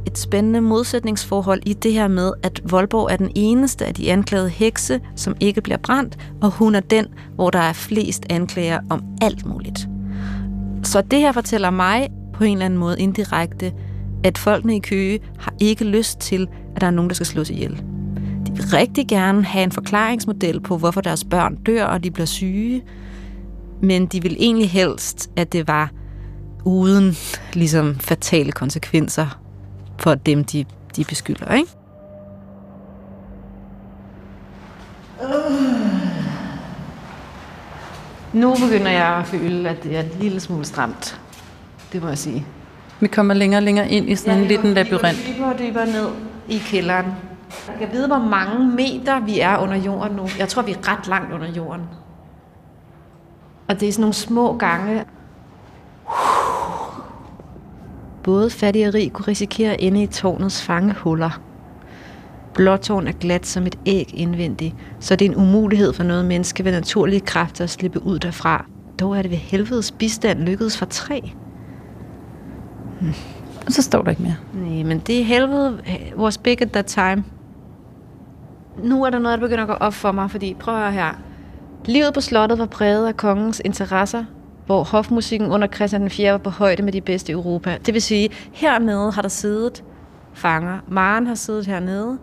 et 0.05 0.17
spændende 0.17 0.61
modsætningsforhold 0.61 1.61
i 1.65 1.73
det 1.73 1.93
her 1.93 2.07
med, 2.07 2.31
at 2.43 2.61
Voldborg 2.71 3.11
er 3.11 3.17
den 3.17 3.31
eneste 3.35 3.85
af 3.85 3.93
de 3.93 4.11
anklagede 4.11 4.49
hekse, 4.49 4.99
som 5.15 5.35
ikke 5.39 5.61
bliver 5.61 5.77
brændt, 5.77 6.17
og 6.41 6.51
hun 6.51 6.75
er 6.75 6.79
den, 6.79 7.05
hvor 7.35 7.49
der 7.49 7.59
er 7.59 7.73
flest 7.73 8.25
anklager 8.29 8.79
om 8.89 9.03
alt 9.21 9.45
muligt. 9.45 9.87
Så 10.87 11.01
det 11.01 11.19
her 11.19 11.31
fortæller 11.31 11.69
mig 11.69 12.09
på 12.33 12.43
en 12.43 12.51
eller 12.51 12.65
anden 12.65 12.79
måde 12.79 12.99
indirekte, 12.99 13.73
at 14.23 14.37
folkene 14.37 14.75
i 14.75 14.79
Køge 14.79 15.19
har 15.39 15.53
ikke 15.59 15.83
lyst 15.83 16.19
til, 16.19 16.47
at 16.75 16.81
der 16.81 16.87
er 16.87 16.91
nogen, 16.91 17.09
der 17.09 17.15
skal 17.15 17.25
slås 17.25 17.49
ihjel. 17.49 17.83
De 18.47 18.51
vil 18.51 18.65
rigtig 18.73 19.07
gerne 19.07 19.43
have 19.43 19.63
en 19.63 19.71
forklaringsmodel 19.71 20.59
på, 20.59 20.77
hvorfor 20.77 21.01
deres 21.01 21.23
børn 21.23 21.55
dør, 21.55 21.85
og 21.85 22.03
de 22.03 22.11
bliver 22.11 22.25
syge. 22.25 22.83
Men 23.81 24.05
de 24.05 24.21
vil 24.21 24.35
egentlig 24.39 24.69
helst, 24.69 25.29
at 25.35 25.53
det 25.53 25.67
var 25.67 25.91
uden 26.65 27.15
ligesom 27.53 27.95
fatale 27.95 28.51
konsekvenser 28.51 29.39
for 29.99 30.15
dem, 30.15 30.43
de, 30.43 30.65
de 30.95 31.03
beskylder, 31.03 31.53
ikke? 31.53 31.69
Øh. 35.23 35.66
Nu 38.37 38.55
begynder 38.65 38.91
jeg 38.91 39.07
at 39.07 39.25
føle, 39.25 39.69
at 39.69 39.83
det 39.83 39.97
er 39.97 40.01
en 40.01 40.09
lille 40.19 40.39
smule 40.39 40.65
stramt. 40.65 41.21
Det 41.93 42.01
må 42.01 42.07
jeg 42.07 42.17
sige. 42.17 42.45
Vi 42.99 43.07
kommer 43.07 43.33
længere 43.33 43.59
og 43.59 43.63
længere 43.63 43.89
ind 43.89 44.09
i 44.09 44.15
sådan 44.15 44.33
ja, 44.33 44.41
en 44.41 44.47
liten 44.47 44.73
labyrint. 44.73 45.17
dybere 45.27 45.53
og 45.53 45.59
dybere 45.59 45.85
ned 45.85 46.07
i 46.47 46.57
kælderen. 46.57 47.05
Jeg 47.67 47.75
kan 47.79 47.87
vide, 47.91 48.07
hvor 48.07 48.17
mange 48.19 48.67
meter 48.71 49.19
vi 49.19 49.39
er 49.39 49.57
under 49.57 49.75
jorden 49.75 50.15
nu. 50.15 50.27
Jeg 50.39 50.49
tror, 50.49 50.61
vi 50.61 50.71
er 50.71 50.91
ret 50.91 51.07
langt 51.07 51.33
under 51.33 51.47
jorden. 51.47 51.81
Og 53.67 53.79
det 53.79 53.87
er 53.87 53.91
sådan 53.91 54.01
nogle 54.01 54.13
små 54.13 54.57
gange. 54.57 55.05
Både 58.23 58.49
fattig 58.49 58.87
og 58.87 58.93
rig 58.93 59.13
kunne 59.13 59.27
risikere 59.27 59.71
at 59.71 59.77
ende 59.79 60.03
i 60.03 60.07
tårnets 60.07 60.61
fangehuller. 60.61 61.41
Blåtårn 62.57 63.07
er 63.07 63.11
glat 63.11 63.45
som 63.45 63.65
et 63.65 63.79
æg 63.85 64.11
indvendigt, 64.13 64.75
så 64.99 65.15
det 65.15 65.25
er 65.25 65.29
en 65.29 65.35
umulighed 65.35 65.93
for 65.93 66.03
noget 66.03 66.25
menneske 66.25 66.65
ved 66.65 66.71
naturlige 66.71 67.19
kræfter 67.19 67.63
at 67.63 67.69
slippe 67.69 68.05
ud 68.05 68.19
derfra. 68.19 68.65
Dog 68.99 69.17
er 69.17 69.21
det 69.21 69.31
ved 69.31 69.37
helvedes 69.37 69.91
bistand 69.91 70.39
lykkedes 70.39 70.77
for 70.77 70.85
tre. 70.85 71.31
Hmm. 72.99 73.13
Og 73.65 73.71
så 73.71 73.81
står 73.81 74.01
der 74.01 74.09
ikke 74.09 74.21
mere. 74.21 74.35
Nej, 74.53 74.83
men 74.83 74.99
det 74.99 75.19
er 75.19 75.23
helvede 75.23 75.79
was 76.15 76.37
big 76.37 76.61
at 76.61 76.71
that 76.71 76.85
time. 76.85 77.23
Nu 78.83 79.03
er 79.03 79.09
der 79.09 79.19
noget, 79.19 79.39
der 79.39 79.45
begynder 79.45 79.63
at 79.63 79.69
gå 79.69 79.73
op 79.73 79.93
for 79.93 80.11
mig, 80.11 80.31
fordi 80.31 80.55
prøv 80.59 80.85
at 80.85 80.93
her. 80.93 81.19
Livet 81.85 82.13
på 82.13 82.21
slottet 82.21 82.59
var 82.59 82.65
præget 82.65 83.07
af 83.07 83.17
kongens 83.17 83.61
interesser, 83.65 84.25
hvor 84.65 84.83
hofmusikken 84.83 85.51
under 85.51 85.67
Christian 85.67 86.09
4 86.09 86.31
var 86.31 86.37
på 86.37 86.49
højde 86.49 86.83
med 86.83 86.93
de 86.93 87.01
bedste 87.01 87.31
i 87.31 87.33
Europa. 87.33 87.77
Det 87.85 87.93
vil 87.93 88.01
sige, 88.01 88.29
hernede 88.51 89.11
har 89.11 89.21
der 89.21 89.29
siddet 89.29 89.83
fanger. 90.33 90.79
Maren 90.87 91.27
har 91.27 91.35
siddet 91.35 91.65
hernede, 91.65 92.17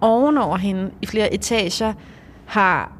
ovenover 0.00 0.56
hende 0.56 0.90
i 1.02 1.06
flere 1.06 1.34
etager 1.34 1.92
har 2.46 2.92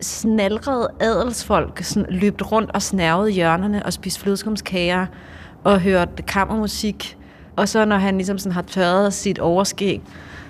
snalrede 0.00 0.88
adelsfolk 1.00 1.82
sådan 1.82 2.06
løbet 2.10 2.52
rundt 2.52 2.70
og 2.70 2.82
snærvet 2.82 3.32
hjørnerne 3.32 3.86
og 3.86 3.92
spist 3.92 4.18
flødeskumskager 4.18 5.06
og 5.64 5.80
hørt 5.80 6.08
kammermusik. 6.26 7.18
Og 7.56 7.68
så 7.68 7.84
når 7.84 7.96
han 7.96 8.16
ligesom 8.16 8.38
sådan 8.38 8.52
har 8.52 8.62
tørret 8.62 9.12
sit 9.12 9.38
overskæg, 9.38 10.02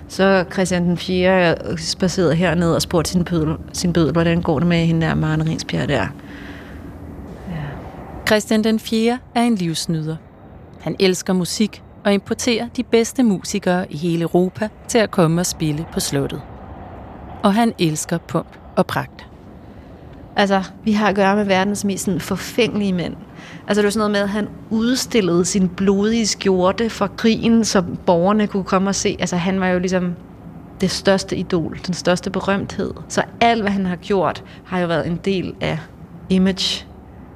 så 0.07 0.45
Christian 0.53 0.83
den 0.83 0.97
4. 0.97 1.77
spaceret 1.77 2.37
herned 2.37 2.75
og 2.75 2.81
spurgte 2.81 3.11
sin 3.11 3.25
bødel, 3.25 3.55
sin 3.73 3.93
bødel 3.93 4.11
hvordan 4.11 4.41
går 4.41 4.59
det 4.59 4.67
med 4.67 4.77
hende 4.77 5.05
der 5.05 5.15
Maren 5.15 5.49
Rinsbjerg 5.49 5.89
der. 5.89 6.07
Ja. 7.49 7.63
Christian 8.27 8.63
den 8.63 8.79
4. 8.79 9.19
er 9.35 9.41
en 9.41 9.55
livsnyder. 9.55 10.15
Han 10.81 10.95
elsker 10.99 11.33
musik 11.33 11.83
og 12.05 12.13
importerer 12.13 12.67
de 12.77 12.83
bedste 12.83 13.23
musikere 13.23 13.91
i 13.91 13.97
hele 13.97 14.21
Europa 14.21 14.69
til 14.87 14.97
at 14.97 15.11
komme 15.11 15.41
og 15.41 15.45
spille 15.45 15.85
på 15.93 15.99
slottet. 15.99 16.41
Og 17.43 17.53
han 17.53 17.73
elsker 17.79 18.17
pomp 18.17 18.57
og 18.75 18.85
pragt. 18.85 19.27
Altså, 20.35 20.63
vi 20.83 20.91
har 20.91 21.07
at 21.07 21.15
gøre 21.15 21.35
med 21.35 21.45
verdens 21.45 21.85
mest 21.85 22.05
sådan, 22.05 22.19
forfængelige 22.19 22.93
mænd. 22.93 23.15
Altså, 23.67 23.81
det 23.81 23.85
var 23.85 23.91
sådan 23.91 23.99
noget 23.99 24.11
med, 24.11 24.19
at 24.19 24.29
han 24.29 24.47
udstillede 24.69 25.45
sin 25.45 25.69
blodige 25.69 26.27
skjorte 26.27 26.89
for 26.89 27.07
krigen, 27.07 27.65
så 27.65 27.83
borgerne 28.05 28.47
kunne 28.47 28.63
komme 28.63 28.89
og 28.89 28.95
se. 28.95 29.17
Altså, 29.19 29.35
han 29.35 29.59
var 29.59 29.67
jo 29.67 29.79
ligesom 29.79 30.15
det 30.81 30.91
største 30.91 31.35
idol, 31.35 31.79
den 31.87 31.93
største 31.93 32.29
berømthed. 32.29 32.93
Så 33.07 33.23
alt, 33.41 33.61
hvad 33.61 33.71
han 33.71 33.85
har 33.85 33.95
gjort, 33.95 34.43
har 34.65 34.79
jo 34.79 34.87
været 34.87 35.07
en 35.07 35.19
del 35.25 35.53
af 35.61 35.79
image 36.29 36.85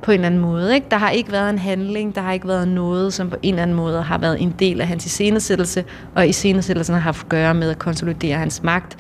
på 0.02 0.12
en 0.12 0.16
eller 0.16 0.26
anden 0.26 0.42
måde. 0.42 0.76
Ikke? 0.76 0.88
Der 0.92 0.98
har 0.98 1.10
ikke 1.10 1.32
været 1.32 1.50
en 1.50 1.58
handling, 1.58 2.16
der 2.16 2.22
har 2.22 2.32
ikke 2.32 2.48
været 2.48 2.68
noget, 2.68 3.14
som 3.14 3.30
på 3.30 3.36
en 3.42 3.54
eller 3.54 3.64
anden 3.64 3.78
måde 3.78 4.02
har 4.02 4.18
været 4.18 4.42
en 4.42 4.56
del 4.60 4.82
af 4.82 4.88
hans 4.88 5.06
iscenesættelse, 5.06 5.84
og 6.16 6.28
iscenesættelsen 6.28 6.94
har 6.94 7.02
haft 7.02 7.24
at 7.24 7.30
gøre 7.30 7.54
med 7.54 7.70
at 7.70 7.80
konsolidere 7.80 8.38
hans 8.38 8.64
magt, 8.64 8.98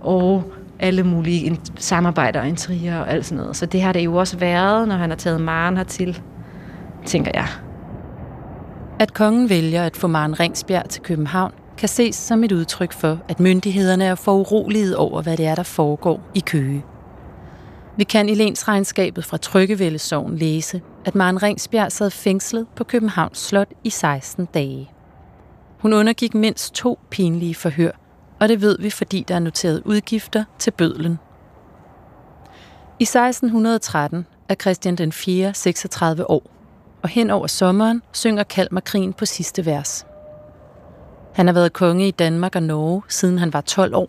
og 0.00 0.52
alle 0.80 1.02
mulige 1.02 1.60
samarbejder 1.78 2.40
og 2.40 2.48
intriger 2.48 2.98
og 2.98 3.10
alt 3.10 3.26
sådan 3.26 3.38
noget. 3.38 3.56
Så 3.56 3.66
det 3.66 3.82
har 3.82 3.92
det 3.92 4.04
jo 4.04 4.14
også 4.14 4.38
været, 4.38 4.88
når 4.88 4.94
han 4.94 5.10
har 5.10 5.16
taget 5.16 5.40
Maren 5.40 5.76
hertil, 5.76 6.20
tænker 7.06 7.30
jeg. 7.34 7.46
At 8.98 9.14
kongen 9.14 9.50
vælger 9.50 9.84
at 9.84 9.96
få 9.96 10.06
Maren 10.06 10.40
Ringsbjerg 10.40 10.88
til 10.88 11.02
København, 11.02 11.52
kan 11.78 11.88
ses 11.88 12.14
som 12.14 12.44
et 12.44 12.52
udtryk 12.52 12.92
for, 12.92 13.18
at 13.28 13.40
myndighederne 13.40 14.04
er 14.04 14.14
foruroliget 14.14 14.96
over, 14.96 15.22
hvad 15.22 15.36
det 15.36 15.46
er, 15.46 15.54
der 15.54 15.62
foregår 15.62 16.20
i 16.34 16.40
Køge. 16.40 16.84
Vi 17.96 18.04
kan 18.04 18.28
i 18.28 18.34
lensregnskabet 18.34 19.24
fra 19.24 19.36
Tryggevældesoven 19.36 20.38
læse, 20.38 20.82
at 21.04 21.14
Maren 21.14 21.42
Ringsbjerg 21.42 21.92
sad 21.92 22.10
fængslet 22.10 22.66
på 22.76 22.84
Københavns 22.84 23.38
Slot 23.38 23.68
i 23.84 23.90
16 23.90 24.44
dage. 24.54 24.90
Hun 25.78 25.92
undergik 25.92 26.34
mindst 26.34 26.74
to 26.74 26.98
pinlige 27.10 27.54
forhør, 27.54 27.90
og 28.40 28.48
det 28.48 28.60
ved 28.60 28.78
vi, 28.78 28.90
fordi 28.90 29.24
der 29.28 29.34
er 29.34 29.38
noteret 29.38 29.82
udgifter 29.84 30.44
til 30.58 30.70
bødlen. 30.70 31.18
I 32.98 33.02
1613 33.02 34.26
er 34.48 34.54
Christian 34.54 34.96
den 34.96 35.12
4. 35.12 35.54
36 35.54 36.30
år, 36.30 36.50
og 37.02 37.08
hen 37.08 37.30
over 37.30 37.46
sommeren 37.46 38.02
synger 38.12 38.42
Kalmarkrigen 38.42 39.12
på 39.12 39.26
sidste 39.26 39.66
vers. 39.66 40.06
Han 41.34 41.46
har 41.46 41.54
været 41.54 41.72
konge 41.72 42.08
i 42.08 42.10
Danmark 42.10 42.56
og 42.56 42.62
Norge, 42.62 43.02
siden 43.08 43.38
han 43.38 43.52
var 43.52 43.60
12 43.60 43.94
år, 43.94 44.08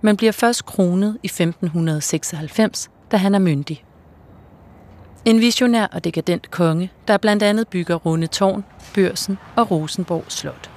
men 0.00 0.16
bliver 0.16 0.32
først 0.32 0.66
kronet 0.66 1.18
i 1.22 1.26
1596, 1.26 2.90
da 3.12 3.16
han 3.16 3.34
er 3.34 3.38
myndig. 3.38 3.84
En 5.24 5.40
visionær 5.40 5.86
og 5.86 6.04
dekadent 6.04 6.50
konge, 6.50 6.90
der 7.08 7.16
blandt 7.16 7.42
andet 7.42 7.68
bygger 7.68 7.94
Runde 7.94 8.26
Tårn, 8.26 8.64
Børsen 8.94 9.38
og 9.56 9.70
Rosenborg 9.70 10.24
Slot. 10.28 10.70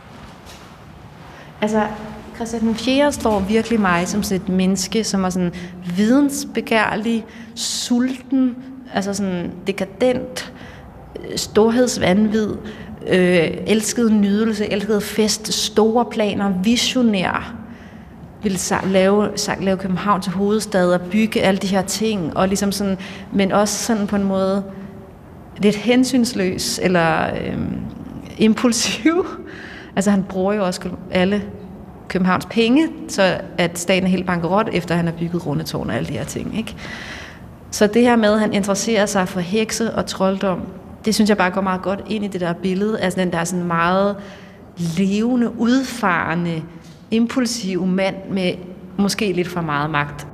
Altså, 1.61 1.87
Christian 2.35 2.61
den 2.61 2.75
4. 2.75 3.11
står 3.11 3.39
virkelig 3.39 3.79
mig 3.79 4.07
som 4.07 4.23
sådan 4.23 4.41
et 4.41 4.49
menneske, 4.49 5.03
som 5.03 5.23
er 5.23 5.29
sådan 5.29 5.53
vidensbegærlig, 5.95 7.25
sulten, 7.55 8.55
altså 8.93 9.13
sådan 9.13 9.51
dekadent, 9.67 10.53
storhedsvandvid, 11.35 12.55
øh, 13.07 13.37
øh 13.37 13.51
elskede 13.67 14.13
nydelse, 14.13 14.71
elskede 14.71 15.01
fest, 15.01 15.53
store 15.53 16.05
planer, 16.05 16.53
visionær, 16.63 17.62
ville 18.43 18.59
lave, 18.85 19.29
lave 19.59 19.77
København 19.77 20.21
til 20.21 20.31
hovedstad 20.31 20.93
og 20.93 21.01
bygge 21.01 21.41
alle 21.41 21.57
de 21.57 21.67
her 21.67 21.81
ting, 21.81 22.37
og 22.37 22.47
ligesom 22.47 22.71
sådan, 22.71 22.97
men 23.31 23.51
også 23.51 23.83
sådan 23.85 24.07
på 24.07 24.15
en 24.15 24.23
måde 24.23 24.63
lidt 25.57 25.75
hensynsløs 25.75 26.79
eller 26.83 27.29
øhm, 27.41 27.81
impulsiv. 28.37 29.25
Altså 29.95 30.11
han 30.11 30.23
bruger 30.23 30.53
jo 30.53 30.65
også 30.65 30.89
alle 31.11 31.43
Københavns 32.07 32.45
penge, 32.45 32.87
så 33.07 33.37
at 33.57 33.79
staten 33.79 34.03
er 34.03 34.07
helt 34.07 34.25
bankerot, 34.25 34.69
efter 34.73 34.95
han 34.95 35.05
har 35.05 35.13
bygget 35.13 35.45
Rundetårn 35.45 35.89
og 35.89 35.95
alle 35.95 36.07
de 36.07 36.13
her 36.13 36.23
ting. 36.23 36.57
Ikke? 36.57 36.75
Så 37.71 37.87
det 37.87 38.01
her 38.01 38.15
med, 38.15 38.33
at 38.33 38.39
han 38.39 38.53
interesserer 38.53 39.05
sig 39.05 39.27
for 39.27 39.39
hekse 39.39 39.93
og 39.93 40.05
trolddom, 40.05 40.61
det 41.05 41.15
synes 41.15 41.29
jeg 41.29 41.37
bare 41.37 41.51
går 41.51 41.61
meget 41.61 41.81
godt 41.81 42.03
ind 42.09 42.25
i 42.25 42.27
det 42.27 42.41
der 42.41 42.53
billede. 42.53 42.99
Altså 42.99 43.19
den 43.19 43.31
der 43.31 43.43
sådan 43.43 43.65
meget 43.65 44.15
levende, 44.97 45.59
udfarende, 45.59 46.63
impulsiv 47.13 47.85
mand 47.85 48.15
med 48.29 48.53
måske 48.97 49.31
lidt 49.31 49.47
for 49.47 49.61
meget 49.61 49.89
magt. 49.89 50.27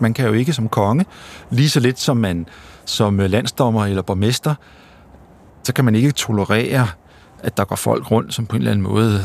Man 0.00 0.14
kan 0.14 0.26
jo 0.26 0.32
ikke 0.32 0.52
som 0.52 0.68
konge, 0.68 1.06
lige 1.50 1.70
så 1.70 1.80
lidt 1.80 1.98
som 1.98 2.16
man 2.16 2.46
som 2.84 3.18
landsdommer 3.18 3.86
eller 3.86 4.02
borgmester, 4.02 4.54
så 5.64 5.72
kan 5.72 5.84
man 5.84 5.94
ikke 5.94 6.12
tolerere, 6.12 6.88
at 7.42 7.56
der 7.56 7.64
går 7.64 7.76
folk 7.76 8.10
rundt, 8.10 8.34
som 8.34 8.46
på 8.46 8.56
en 8.56 8.62
eller 8.62 8.70
anden 8.70 8.82
måde 8.84 9.20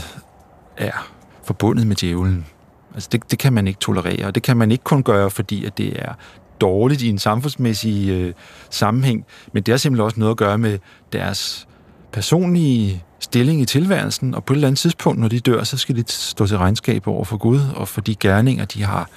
er 0.77 1.08
forbundet 1.43 1.88
med 1.88 1.95
djævlen. 1.95 2.45
Altså 2.93 3.10
det, 3.12 3.32
det 3.32 3.39
kan 3.39 3.53
man 3.53 3.67
ikke 3.67 3.80
tolerere, 3.80 4.27
og 4.27 4.36
det 4.36 4.43
kan 4.43 4.58
man 4.58 4.71
ikke 4.71 4.84
kun 4.84 5.03
gøre, 5.03 5.30
fordi 5.30 5.65
at 5.65 5.77
det 5.77 6.01
er 6.01 6.13
dårligt 6.62 7.01
i 7.01 7.10
en 7.10 7.19
samfundsmæssig 7.19 8.10
øh, 8.10 8.34
sammenhæng, 8.69 9.25
men 9.53 9.63
det 9.63 9.71
har 9.71 9.77
simpelthen 9.77 10.06
også 10.06 10.19
noget 10.19 10.32
at 10.32 10.38
gøre 10.38 10.58
med 10.58 10.80
deres 11.13 11.66
personlige 12.12 13.04
stilling 13.20 13.62
i 13.62 13.65
tilværelsen, 13.65 14.36
og 14.36 14.43
på 14.43 14.54
et 14.54 14.58
eller 14.58 14.67
andet 14.67 14.80
tidspunkt, 14.80 15.20
når 15.20 15.28
de 15.28 15.39
dør, 15.39 15.63
så 15.63 15.78
skal 15.78 15.96
de 15.96 16.04
stå 16.08 16.48
til 16.48 16.58
regnskab 16.58 17.08
over 17.08 17.24
for 17.24 17.38
Gud, 17.38 17.60
og 17.76 17.88
for 17.88 18.02
de 18.02 18.15
gerninger, 18.15 18.65
de 18.65 18.84
har 18.84 19.10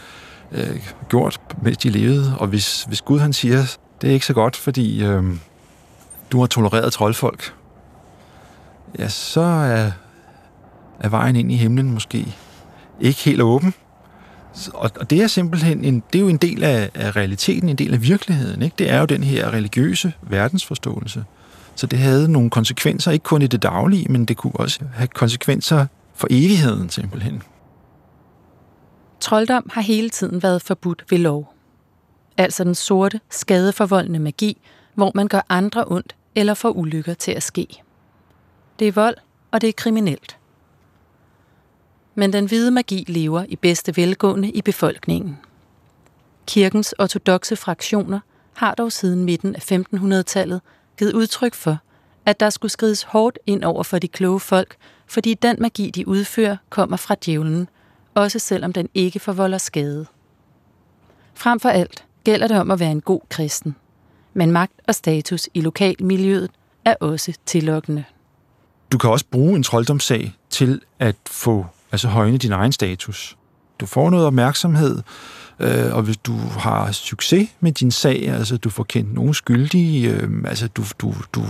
øh, 0.52 0.90
gjort, 1.08 1.40
mens 1.62 1.76
de 1.76 1.90
levede. 1.90 2.38
Og 2.38 2.46
hvis, 2.46 2.84
hvis 2.84 3.02
Gud 3.02 3.18
han 3.18 3.32
siger, 3.32 3.76
det 4.00 4.10
er 4.10 4.14
ikke 4.14 4.26
så 4.26 4.34
godt, 4.34 4.56
fordi 4.56 5.04
øh, 5.04 5.24
du 6.32 6.40
har 6.40 6.46
tolereret 6.46 6.92
troldfolk, 6.92 7.54
ja, 8.98 9.08
så 9.08 9.40
er, 9.40 9.90
er 11.00 11.08
vejen 11.08 11.36
ind 11.36 11.52
i 11.52 11.56
himlen 11.56 11.90
måske 11.90 12.34
ikke 13.00 13.20
helt 13.20 13.40
åben. 13.40 13.74
Og, 14.74 14.90
og 15.00 15.10
det 15.10 15.22
er 15.22 15.26
simpelthen 15.26 15.84
en, 15.84 16.02
det 16.12 16.18
er 16.18 16.22
jo 16.22 16.28
en 16.28 16.36
del 16.36 16.64
af, 16.64 16.90
af 16.94 17.16
realiteten, 17.16 17.68
en 17.68 17.76
del 17.76 17.94
af 17.94 18.02
virkeligheden. 18.02 18.62
Ikke? 18.62 18.74
Det 18.78 18.90
er 18.90 18.98
jo 18.98 19.04
den 19.04 19.22
her 19.22 19.52
religiøse 19.52 20.12
verdensforståelse. 20.22 21.24
Så 21.80 21.86
det 21.86 21.98
havde 21.98 22.32
nogle 22.32 22.50
konsekvenser, 22.50 23.10
ikke 23.10 23.22
kun 23.22 23.42
i 23.42 23.46
det 23.46 23.62
daglige, 23.62 24.12
men 24.12 24.24
det 24.24 24.36
kunne 24.36 24.56
også 24.56 24.80
have 24.94 25.08
konsekvenser 25.08 25.86
for 26.14 26.26
evigheden 26.30 26.90
simpelthen. 26.90 27.42
Trolddom 29.20 29.70
har 29.72 29.80
hele 29.80 30.10
tiden 30.10 30.42
været 30.42 30.62
forbudt 30.62 31.04
ved 31.10 31.18
lov. 31.18 31.54
Altså 32.36 32.64
den 32.64 32.74
sorte, 32.74 33.20
skadeforvoldende 33.30 34.18
magi, 34.18 34.60
hvor 34.94 35.12
man 35.14 35.28
gør 35.28 35.40
andre 35.48 35.84
ondt 35.86 36.16
eller 36.34 36.54
får 36.54 36.70
ulykker 36.70 37.14
til 37.14 37.32
at 37.32 37.42
ske. 37.42 37.66
Det 38.78 38.88
er 38.88 38.92
vold, 38.92 39.16
og 39.50 39.60
det 39.60 39.68
er 39.68 39.72
kriminelt. 39.76 40.36
Men 42.14 42.32
den 42.32 42.46
hvide 42.46 42.70
magi 42.70 43.04
lever 43.08 43.44
i 43.48 43.56
bedste 43.56 43.96
velgående 43.96 44.50
i 44.50 44.62
befolkningen. 44.62 45.38
Kirkens 46.46 46.94
ortodoxe 46.98 47.56
fraktioner 47.56 48.20
har 48.52 48.74
dog 48.74 48.92
siden 48.92 49.24
midten 49.24 49.56
af 49.56 49.72
1500-tallet 49.72 50.60
givet 50.98 51.12
udtryk 51.12 51.54
for, 51.54 51.78
at 52.26 52.40
der 52.40 52.50
skulle 52.50 52.72
skrides 52.72 53.02
hårdt 53.02 53.38
ind 53.46 53.64
over 53.64 53.82
for 53.82 53.98
de 53.98 54.08
kloge 54.08 54.40
folk, 54.40 54.76
fordi 55.06 55.34
den 55.34 55.56
magi, 55.60 55.90
de 55.90 56.08
udfører, 56.08 56.56
kommer 56.70 56.96
fra 56.96 57.14
djævlen, 57.24 57.68
også 58.14 58.38
selvom 58.38 58.72
den 58.72 58.88
ikke 58.94 59.20
forvolder 59.20 59.58
skade. 59.58 60.06
Frem 61.34 61.60
for 61.60 61.68
alt 61.68 62.04
gælder 62.24 62.48
det 62.48 62.60
om 62.60 62.70
at 62.70 62.80
være 62.80 62.90
en 62.90 63.00
god 63.00 63.20
kristen, 63.28 63.76
men 64.34 64.52
magt 64.52 64.72
og 64.88 64.94
status 64.94 65.48
i 65.54 65.60
lokalmiljøet 65.60 66.50
er 66.84 66.94
også 67.00 67.32
tillokkende. 67.46 68.04
Du 68.92 68.98
kan 68.98 69.10
også 69.10 69.24
bruge 69.30 69.56
en 69.56 69.62
trolddomssag 69.62 70.32
til 70.50 70.80
at 70.98 71.16
få 71.26 71.66
altså 71.92 72.08
højne 72.08 72.38
din 72.38 72.52
egen 72.52 72.72
status. 72.72 73.36
Du 73.80 73.86
får 73.86 74.10
noget 74.10 74.26
opmærksomhed, 74.26 75.02
øh, 75.60 75.94
og 75.94 76.02
hvis 76.02 76.16
du 76.16 76.36
har 76.36 76.92
succes 76.92 77.48
med 77.60 77.72
din 77.72 77.90
sag, 77.90 78.28
altså 78.28 78.56
du 78.56 78.70
får 78.70 78.84
kendt 78.84 79.14
nogen 79.14 79.34
skyldige, 79.34 80.10
øh, 80.10 80.30
altså 80.44 80.68
du, 80.68 80.84
du, 80.98 81.14
du, 81.32 81.44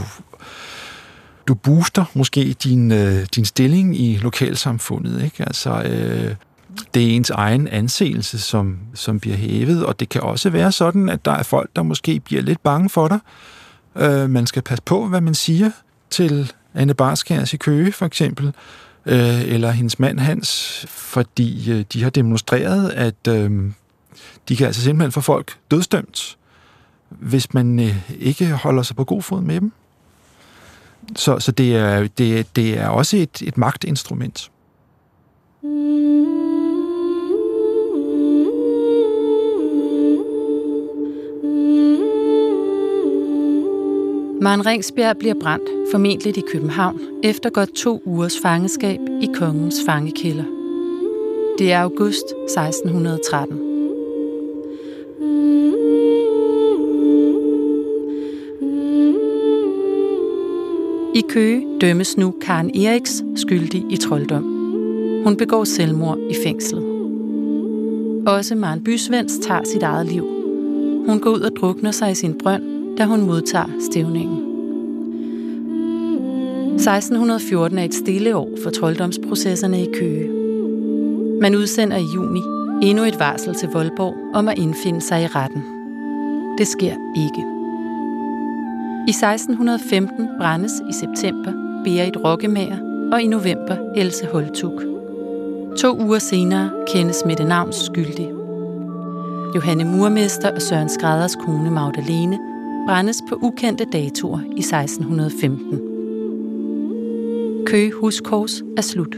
du 1.49 1.55
booster 1.55 2.05
måske 2.14 2.57
din, 2.64 2.93
øh, 2.93 3.27
din 3.35 3.45
stilling 3.45 4.01
i 4.01 4.16
lokalsamfundet, 4.16 5.25
ikke? 5.25 5.43
Altså, 5.43 5.83
øh, 5.83 6.35
det 6.95 7.03
er 7.03 7.16
ens 7.16 7.31
egen 7.31 7.69
anseelse, 7.69 8.38
som, 8.38 8.79
som 8.95 9.21
bliver 9.21 9.37
hævet, 9.37 9.87
og 9.87 10.01
det 10.01 10.09
kan 10.09 10.21
også 10.21 10.51
være 10.51 10.73
sådan, 10.73 11.09
at 11.09 11.25
der 11.25 11.33
er 11.33 11.43
folk, 11.43 11.71
der 11.77 11.83
måske 11.83 12.21
bliver 12.21 12.43
lidt 12.43 12.62
bange 12.62 12.90
for 12.90 13.09
dig. 13.09 13.19
Øh, 13.97 14.31
man 14.31 14.47
skal 14.47 14.62
passe 14.62 14.83
på, 14.83 15.07
hvad 15.07 15.21
man 15.21 15.35
siger 15.35 15.71
til 16.11 16.53
Anne 16.75 16.95
Barskærs 16.95 17.55
i 17.55 17.57
Køge, 17.57 17.93
for 17.93 18.07
eksempel, 18.07 18.53
øh, 19.11 19.53
eller 19.53 19.70
hendes 19.70 19.99
mand 19.99 20.20
Hans, 20.20 20.85
fordi 20.88 21.70
øh, 21.73 21.85
de 21.92 22.03
har 22.03 22.11
demonstreret, 22.11 22.90
at 22.90 23.29
øh, 23.29 23.73
de 24.49 24.57
kan 24.57 24.66
altså 24.66 24.83
simpelthen 24.83 25.12
få 25.12 25.20
folk 25.20 25.59
dødstømt, 25.70 26.38
hvis 27.09 27.55
man 27.55 27.81
øh, 27.81 28.11
ikke 28.18 28.51
holder 28.51 28.83
sig 28.83 28.96
på 28.96 29.05
god 29.05 29.23
fod 29.23 29.40
med 29.40 29.61
dem. 29.61 29.73
Så, 31.16 31.38
så 31.38 31.53
det, 31.53 31.77
er, 31.77 32.09
det, 32.18 32.57
det 32.57 32.79
er 32.79 32.88
også 32.88 33.16
et, 33.16 33.42
et 33.42 33.59
magtinstrument. 33.59 34.51
Mm. 35.62 36.60
Maren 44.42 44.66
Ringsbjerg 44.66 45.16
bliver 45.16 45.35
brændt, 45.40 45.68
formentlig 45.92 46.38
i 46.38 46.44
København, 46.53 47.00
efter 47.22 47.50
godt 47.50 47.74
to 47.74 48.03
ugers 48.05 48.38
fangeskab 48.42 49.00
i 49.22 49.29
kongens 49.35 49.81
fangekælder. 49.87 50.44
Det 51.59 51.72
er 51.72 51.81
august 51.81 52.24
1613. 52.48 53.70
I 61.14 61.20
Køge 61.29 61.66
dømmes 61.81 62.16
nu 62.16 62.35
Karen 62.42 62.70
Eriks 62.76 63.22
skyldig 63.37 63.85
i 63.90 63.96
trolddom. 63.96 64.42
Hun 65.24 65.37
begår 65.37 65.64
selvmord 65.64 66.18
i 66.18 66.35
fængslet. 66.44 66.83
Også 68.26 68.55
Maren 68.55 68.85
Bysvends 68.85 69.38
tager 69.38 69.64
sit 69.64 69.83
eget 69.83 70.07
liv. 70.07 70.22
Hun 71.07 71.20
går 71.20 71.31
ud 71.31 71.40
og 71.40 71.57
drukner 71.57 71.90
sig 71.90 72.11
i 72.11 72.14
sin 72.14 72.38
brønd, 72.38 72.69
da 72.98 73.05
hun 73.05 73.26
modtager 73.26 73.68
stævningen. 73.90 74.50
1614 76.74 77.79
er 77.79 77.85
et 77.85 77.94
stille 77.94 78.37
år 78.37 78.48
for 78.62 78.70
trolddomsprocesserne 78.70 79.83
i 79.83 79.88
Køge. 79.94 80.31
Man 81.40 81.55
udsender 81.55 81.96
i 81.96 82.05
juni 82.14 82.40
endnu 82.83 83.05
et 83.05 83.18
varsel 83.18 83.55
til 83.55 83.68
Voldborg 83.68 84.14
om 84.35 84.48
at 84.48 84.59
indfinde 84.59 85.00
sig 85.00 85.22
i 85.22 85.26
retten. 85.26 85.62
Det 86.59 86.66
sker 86.66 86.94
ikke. 87.16 87.44
I 89.07 89.11
1615 89.11 90.29
brændes 90.38 90.72
i 90.90 90.92
september 90.92 91.53
Berit 91.85 92.16
Rokkemager 92.24 92.79
og 93.12 93.22
i 93.22 93.26
november 93.26 93.76
Else 93.96 94.26
Holtuk. 94.26 94.83
To 95.79 96.00
uger 96.00 96.18
senere 96.18 96.70
kendes 96.92 97.22
Mette 97.26 97.44
Navns 97.44 97.76
skyldig. 97.76 98.31
Johanne 99.55 99.85
Murmester 99.85 100.55
og 100.55 100.62
Søren 100.62 100.88
Skræders 100.88 101.37
kone 101.37 101.70
Magdalene 101.70 102.38
brændes 102.90 103.22
på 103.29 103.38
ukendte 103.42 103.85
datoer 103.85 104.40
i 104.40 104.59
1615. 104.59 105.81
Køge 107.66 107.92
Huskors 107.92 108.62
er 108.76 108.83
slut. 108.83 109.16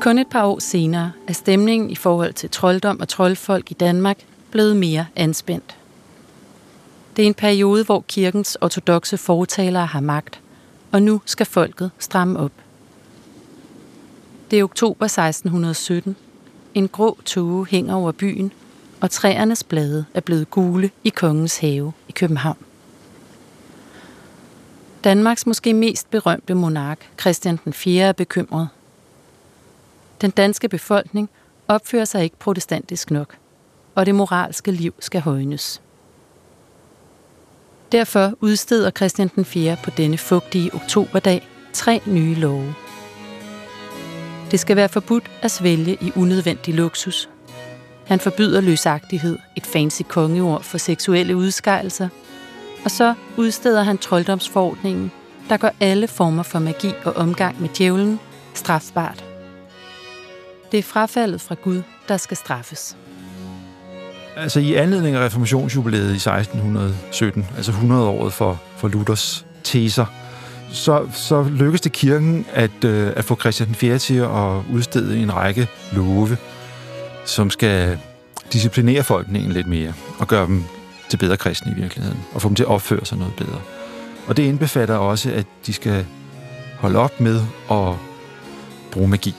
Kun 0.00 0.18
et 0.18 0.26
par 0.26 0.46
år 0.46 0.58
senere 0.58 1.12
er 1.28 1.32
stemningen 1.32 1.90
i 1.90 1.94
forhold 1.94 2.32
til 2.32 2.50
trolddom 2.50 3.00
og 3.00 3.08
troldfolk 3.08 3.70
i 3.70 3.74
Danmark 3.74 4.18
blevet 4.50 4.76
mere 4.76 5.06
anspændt. 5.16 5.76
Det 7.16 7.22
er 7.22 7.26
en 7.26 7.34
periode, 7.34 7.84
hvor 7.84 8.04
kirkens 8.08 8.58
ortodoxe 8.60 9.16
fortalere 9.16 9.86
har 9.86 10.00
magt, 10.00 10.40
og 10.92 11.02
nu 11.02 11.20
skal 11.24 11.46
folket 11.46 11.90
stramme 11.98 12.38
op. 12.38 12.52
Det 14.50 14.58
er 14.58 14.64
oktober 14.64 15.04
1617. 15.04 16.16
En 16.74 16.88
grå 16.88 17.18
tåge 17.24 17.66
hænger 17.66 17.94
over 17.94 18.12
byen, 18.12 18.52
og 19.04 19.10
træernes 19.10 19.64
blade 19.64 20.04
er 20.14 20.20
blevet 20.20 20.50
gule 20.50 20.90
i 21.04 21.08
kongens 21.08 21.58
have 21.58 21.92
i 22.08 22.12
København. 22.12 22.56
Danmarks 25.04 25.46
måske 25.46 25.74
mest 25.74 26.10
berømte 26.10 26.54
monark, 26.54 27.10
Christian 27.20 27.58
den 27.64 27.72
4. 27.72 28.04
er 28.04 28.12
bekymret. 28.12 28.68
Den 30.20 30.30
danske 30.30 30.68
befolkning 30.68 31.30
opfører 31.68 32.04
sig 32.04 32.24
ikke 32.24 32.36
protestantisk 32.36 33.10
nok, 33.10 33.36
og 33.94 34.06
det 34.06 34.14
moralske 34.14 34.70
liv 34.70 34.94
skal 34.98 35.20
højnes. 35.20 35.82
Derfor 37.92 38.32
udsteder 38.40 38.90
Christian 38.90 39.30
den 39.34 39.44
4. 39.44 39.76
på 39.84 39.90
denne 39.90 40.18
fugtige 40.18 40.74
oktoberdag 40.74 41.48
tre 41.72 42.00
nye 42.06 42.34
love. 42.34 42.74
Det 44.50 44.60
skal 44.60 44.76
være 44.76 44.88
forbudt 44.88 45.30
at 45.42 45.50
svælge 45.50 45.98
i 46.00 46.12
unødvendig 46.16 46.74
luksus. 46.74 47.28
Han 48.06 48.20
forbyder 48.20 48.60
løsagtighed, 48.60 49.38
et 49.56 49.66
fancy 49.66 50.02
kongeord 50.08 50.62
for 50.62 50.78
seksuelle 50.78 51.36
udskejelser. 51.36 52.08
Og 52.84 52.90
så 52.90 53.14
udsteder 53.36 53.82
han 53.82 53.98
trolddomsforordningen, 53.98 55.12
der 55.48 55.56
gør 55.56 55.70
alle 55.80 56.08
former 56.08 56.42
for 56.42 56.58
magi 56.58 56.92
og 57.04 57.16
omgang 57.16 57.60
med 57.60 57.68
djævlen 57.68 58.20
strafbart. 58.54 59.24
Det 60.72 60.78
er 60.78 60.82
frafaldet 60.82 61.40
fra 61.40 61.54
Gud, 61.54 61.82
der 62.08 62.16
skal 62.16 62.36
straffes. 62.36 62.96
Altså 64.36 64.60
i 64.60 64.74
anledning 64.74 65.16
af 65.16 65.26
reformationsjubilæet 65.26 66.10
i 66.10 66.14
1617, 66.14 67.46
altså 67.56 67.72
100-året 67.72 68.32
for, 68.32 68.62
for 68.76 68.88
Luthers 68.88 69.46
teser, 69.64 70.06
så, 70.72 71.06
så 71.12 71.42
lykkedes 71.42 71.80
det 71.80 71.92
kirken 71.92 72.46
at, 72.52 72.84
øh, 72.84 73.12
at 73.16 73.24
få 73.24 73.36
Christian 73.36 73.74
4. 73.74 73.98
til 73.98 74.14
at 74.14 74.62
udstede 74.72 75.18
en 75.18 75.34
række 75.34 75.68
love, 75.92 76.36
som 77.24 77.50
skal 77.50 77.98
disciplinere 78.52 79.02
folkeningen 79.02 79.52
lidt 79.52 79.66
mere 79.66 79.92
og 80.18 80.28
gøre 80.28 80.46
dem 80.46 80.64
til 81.08 81.16
bedre 81.16 81.36
kristne 81.36 81.72
i 81.72 81.80
virkeligheden, 81.80 82.20
og 82.32 82.42
få 82.42 82.48
dem 82.48 82.54
til 82.56 82.62
at 82.62 82.68
opføre 82.68 83.06
sig 83.06 83.18
noget 83.18 83.34
bedre. 83.34 83.60
Og 84.26 84.36
det 84.36 84.42
indbefatter 84.42 84.96
også, 84.96 85.32
at 85.32 85.46
de 85.66 85.72
skal 85.72 86.06
holde 86.78 86.98
op 86.98 87.20
med 87.20 87.40
at 87.70 87.94
bruge 88.92 89.08
magi. 89.08 89.34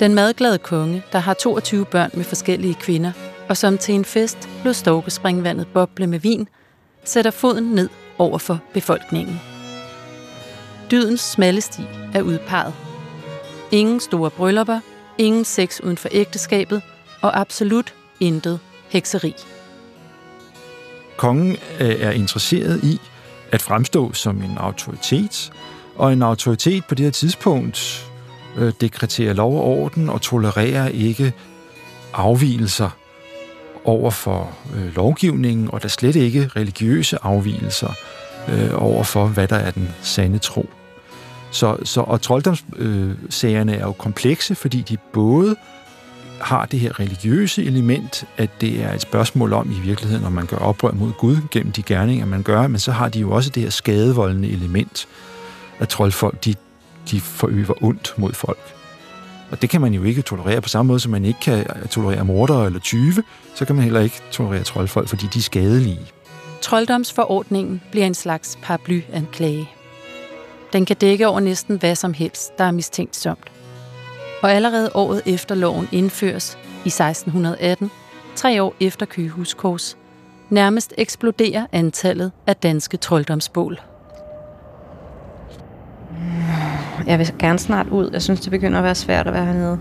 Den 0.00 0.14
madglade 0.14 0.58
konge, 0.58 1.02
der 1.12 1.18
har 1.18 1.34
22 1.34 1.84
børn 1.84 2.10
med 2.14 2.24
forskellige 2.24 2.74
kvinder, 2.74 3.12
og 3.48 3.56
som 3.56 3.78
til 3.78 3.94
en 3.94 4.04
fest 4.04 4.48
lod 4.64 4.74
storkespringvandet 4.74 5.66
boble 5.66 6.06
med 6.06 6.18
vin, 6.18 6.48
sætter 7.04 7.30
foden 7.30 7.64
ned 7.64 7.88
over 8.18 8.38
for 8.38 8.58
befolkningen. 8.74 9.40
Dydens 10.90 11.20
smalle 11.20 11.60
sti 11.60 11.82
er 12.14 12.22
udpeget. 12.22 12.85
Ingen 13.72 14.00
store 14.00 14.30
bryllupper, 14.30 14.80
ingen 15.18 15.44
sex 15.44 15.80
uden 15.80 15.98
for 15.98 16.08
ægteskabet, 16.12 16.82
og 17.22 17.40
absolut 17.40 17.94
intet 18.20 18.60
hekseri. 18.88 19.34
Kongen 21.16 21.56
øh, 21.80 22.00
er 22.00 22.10
interesseret 22.10 22.84
i 22.84 23.00
at 23.52 23.62
fremstå 23.62 24.12
som 24.12 24.42
en 24.42 24.58
autoritet, 24.58 25.52
og 25.96 26.12
en 26.12 26.22
autoritet 26.22 26.84
på 26.84 26.94
det 26.94 27.04
her 27.04 27.12
tidspunkt 27.12 28.06
øh, 28.56 28.72
dekreterer 28.80 29.32
lov 29.32 29.56
og 29.56 29.64
orden 29.64 30.08
og 30.08 30.22
tolererer 30.22 30.88
ikke 30.88 31.32
afvielser 32.12 32.90
over 33.84 34.10
for 34.10 34.50
øh, 34.76 34.96
lovgivningen, 34.96 35.70
og 35.72 35.82
der 35.82 35.88
slet 35.88 36.16
ikke 36.16 36.50
religiøse 36.56 37.18
afvielser 37.22 37.92
øh, 38.48 38.70
over 38.74 39.02
for, 39.02 39.26
hvad 39.26 39.48
der 39.48 39.56
er 39.56 39.70
den 39.70 39.88
sande 40.02 40.38
tro. 40.38 40.68
Så, 41.56 41.76
så, 41.84 42.00
og 42.00 42.22
trolddomssagerne 42.22 43.72
øh, 43.72 43.80
er 43.80 43.84
jo 43.84 43.92
komplekse, 43.92 44.54
fordi 44.54 44.80
de 44.80 44.96
både 45.12 45.56
har 46.40 46.66
det 46.66 46.80
her 46.80 47.00
religiøse 47.00 47.64
element, 47.64 48.24
at 48.36 48.50
det 48.60 48.82
er 48.84 48.92
et 48.92 49.00
spørgsmål 49.00 49.52
om 49.52 49.70
i 49.70 49.80
virkeligheden, 49.80 50.24
om 50.24 50.32
man 50.32 50.46
gør 50.46 50.56
oprør 50.56 50.92
mod 50.92 51.12
Gud 51.12 51.36
gennem 51.50 51.72
de 51.72 51.82
gerninger, 51.82 52.26
man 52.26 52.42
gør, 52.42 52.66
men 52.66 52.78
så 52.78 52.92
har 52.92 53.08
de 53.08 53.20
jo 53.20 53.30
også 53.30 53.50
det 53.50 53.62
her 53.62 53.70
skadevoldende 53.70 54.48
element, 54.48 55.08
at 55.78 55.88
troldfolk, 55.88 56.44
de, 56.44 56.54
de 57.10 57.20
forøver 57.20 57.84
ondt 57.84 58.14
mod 58.16 58.32
folk. 58.32 58.74
Og 59.50 59.62
det 59.62 59.70
kan 59.70 59.80
man 59.80 59.94
jo 59.94 60.02
ikke 60.02 60.22
tolerere 60.22 60.60
på 60.60 60.68
samme 60.68 60.88
måde, 60.88 61.00
som 61.00 61.12
man 61.12 61.24
ikke 61.24 61.40
kan 61.40 61.66
tolerere 61.90 62.24
mordere 62.24 62.66
eller 62.66 62.80
tyve, 62.80 63.22
så 63.54 63.64
kan 63.64 63.76
man 63.76 63.84
heller 63.84 64.00
ikke 64.00 64.20
tolerere 64.30 64.64
troldfolk, 64.64 65.08
fordi 65.08 65.26
de 65.34 65.38
er 65.38 65.42
skadelige. 65.42 66.00
Trolddomsforordningen 66.60 67.80
bliver 67.90 68.06
en 68.06 68.14
slags 68.14 68.58
paraplyanklage. 68.62 69.75
Den 70.72 70.84
kan 70.84 70.96
dække 70.96 71.28
over 71.28 71.40
næsten 71.40 71.78
hvad 71.78 71.94
som 71.94 72.14
helst, 72.14 72.58
der 72.58 72.64
er 72.64 72.70
mistænksomt. 72.70 73.52
Og 74.42 74.52
allerede 74.52 74.90
året 74.94 75.22
efter 75.26 75.54
loven 75.54 75.88
indføres, 75.92 76.58
i 76.84 76.88
1618, 76.88 77.90
tre 78.34 78.62
år 78.62 78.74
efter 78.80 79.06
Køgehuskors, 79.06 79.96
nærmest 80.50 80.94
eksploderer 80.98 81.66
antallet 81.72 82.32
af 82.46 82.56
danske 82.56 82.96
trolddomsbål. 82.96 83.80
Jeg 87.06 87.18
vil 87.18 87.34
gerne 87.38 87.58
snart 87.58 87.88
ud. 87.88 88.10
Jeg 88.12 88.22
synes, 88.22 88.40
det 88.40 88.50
begynder 88.50 88.78
at 88.78 88.84
være 88.84 88.94
svært 88.94 89.26
at 89.26 89.32
være 89.32 89.44
hernede. 89.44 89.80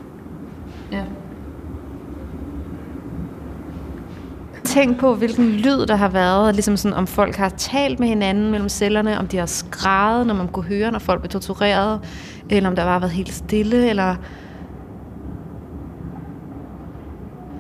Tænk 4.66 5.00
på, 5.00 5.16
hvilken 5.16 5.52
lyd 5.52 5.86
der 5.86 5.96
har 5.96 6.10
været, 6.10 6.56
ligesom 6.56 6.78
sådan, 6.78 6.98
om 6.98 7.08
folk 7.08 7.36
har 7.36 7.50
talt 7.50 8.00
med 8.00 8.08
hinanden 8.08 8.52
mellem 8.52 8.70
cellerne, 8.70 9.20
om 9.20 9.28
de 9.28 9.38
har 9.38 9.46
skrevet, 9.46 10.28
når 10.28 10.34
man 10.34 10.48
kunne 10.48 10.66
høre, 10.66 10.92
når 10.92 11.00
folk 11.00 11.22
blev 11.22 11.30
tortureret, 11.30 12.00
eller 12.50 12.70
om 12.70 12.76
der 12.76 12.84
bare 12.84 12.92
har 12.92 13.00
været 13.00 13.12
helt 13.12 13.34
stille, 13.34 13.90
eller... 13.90 14.16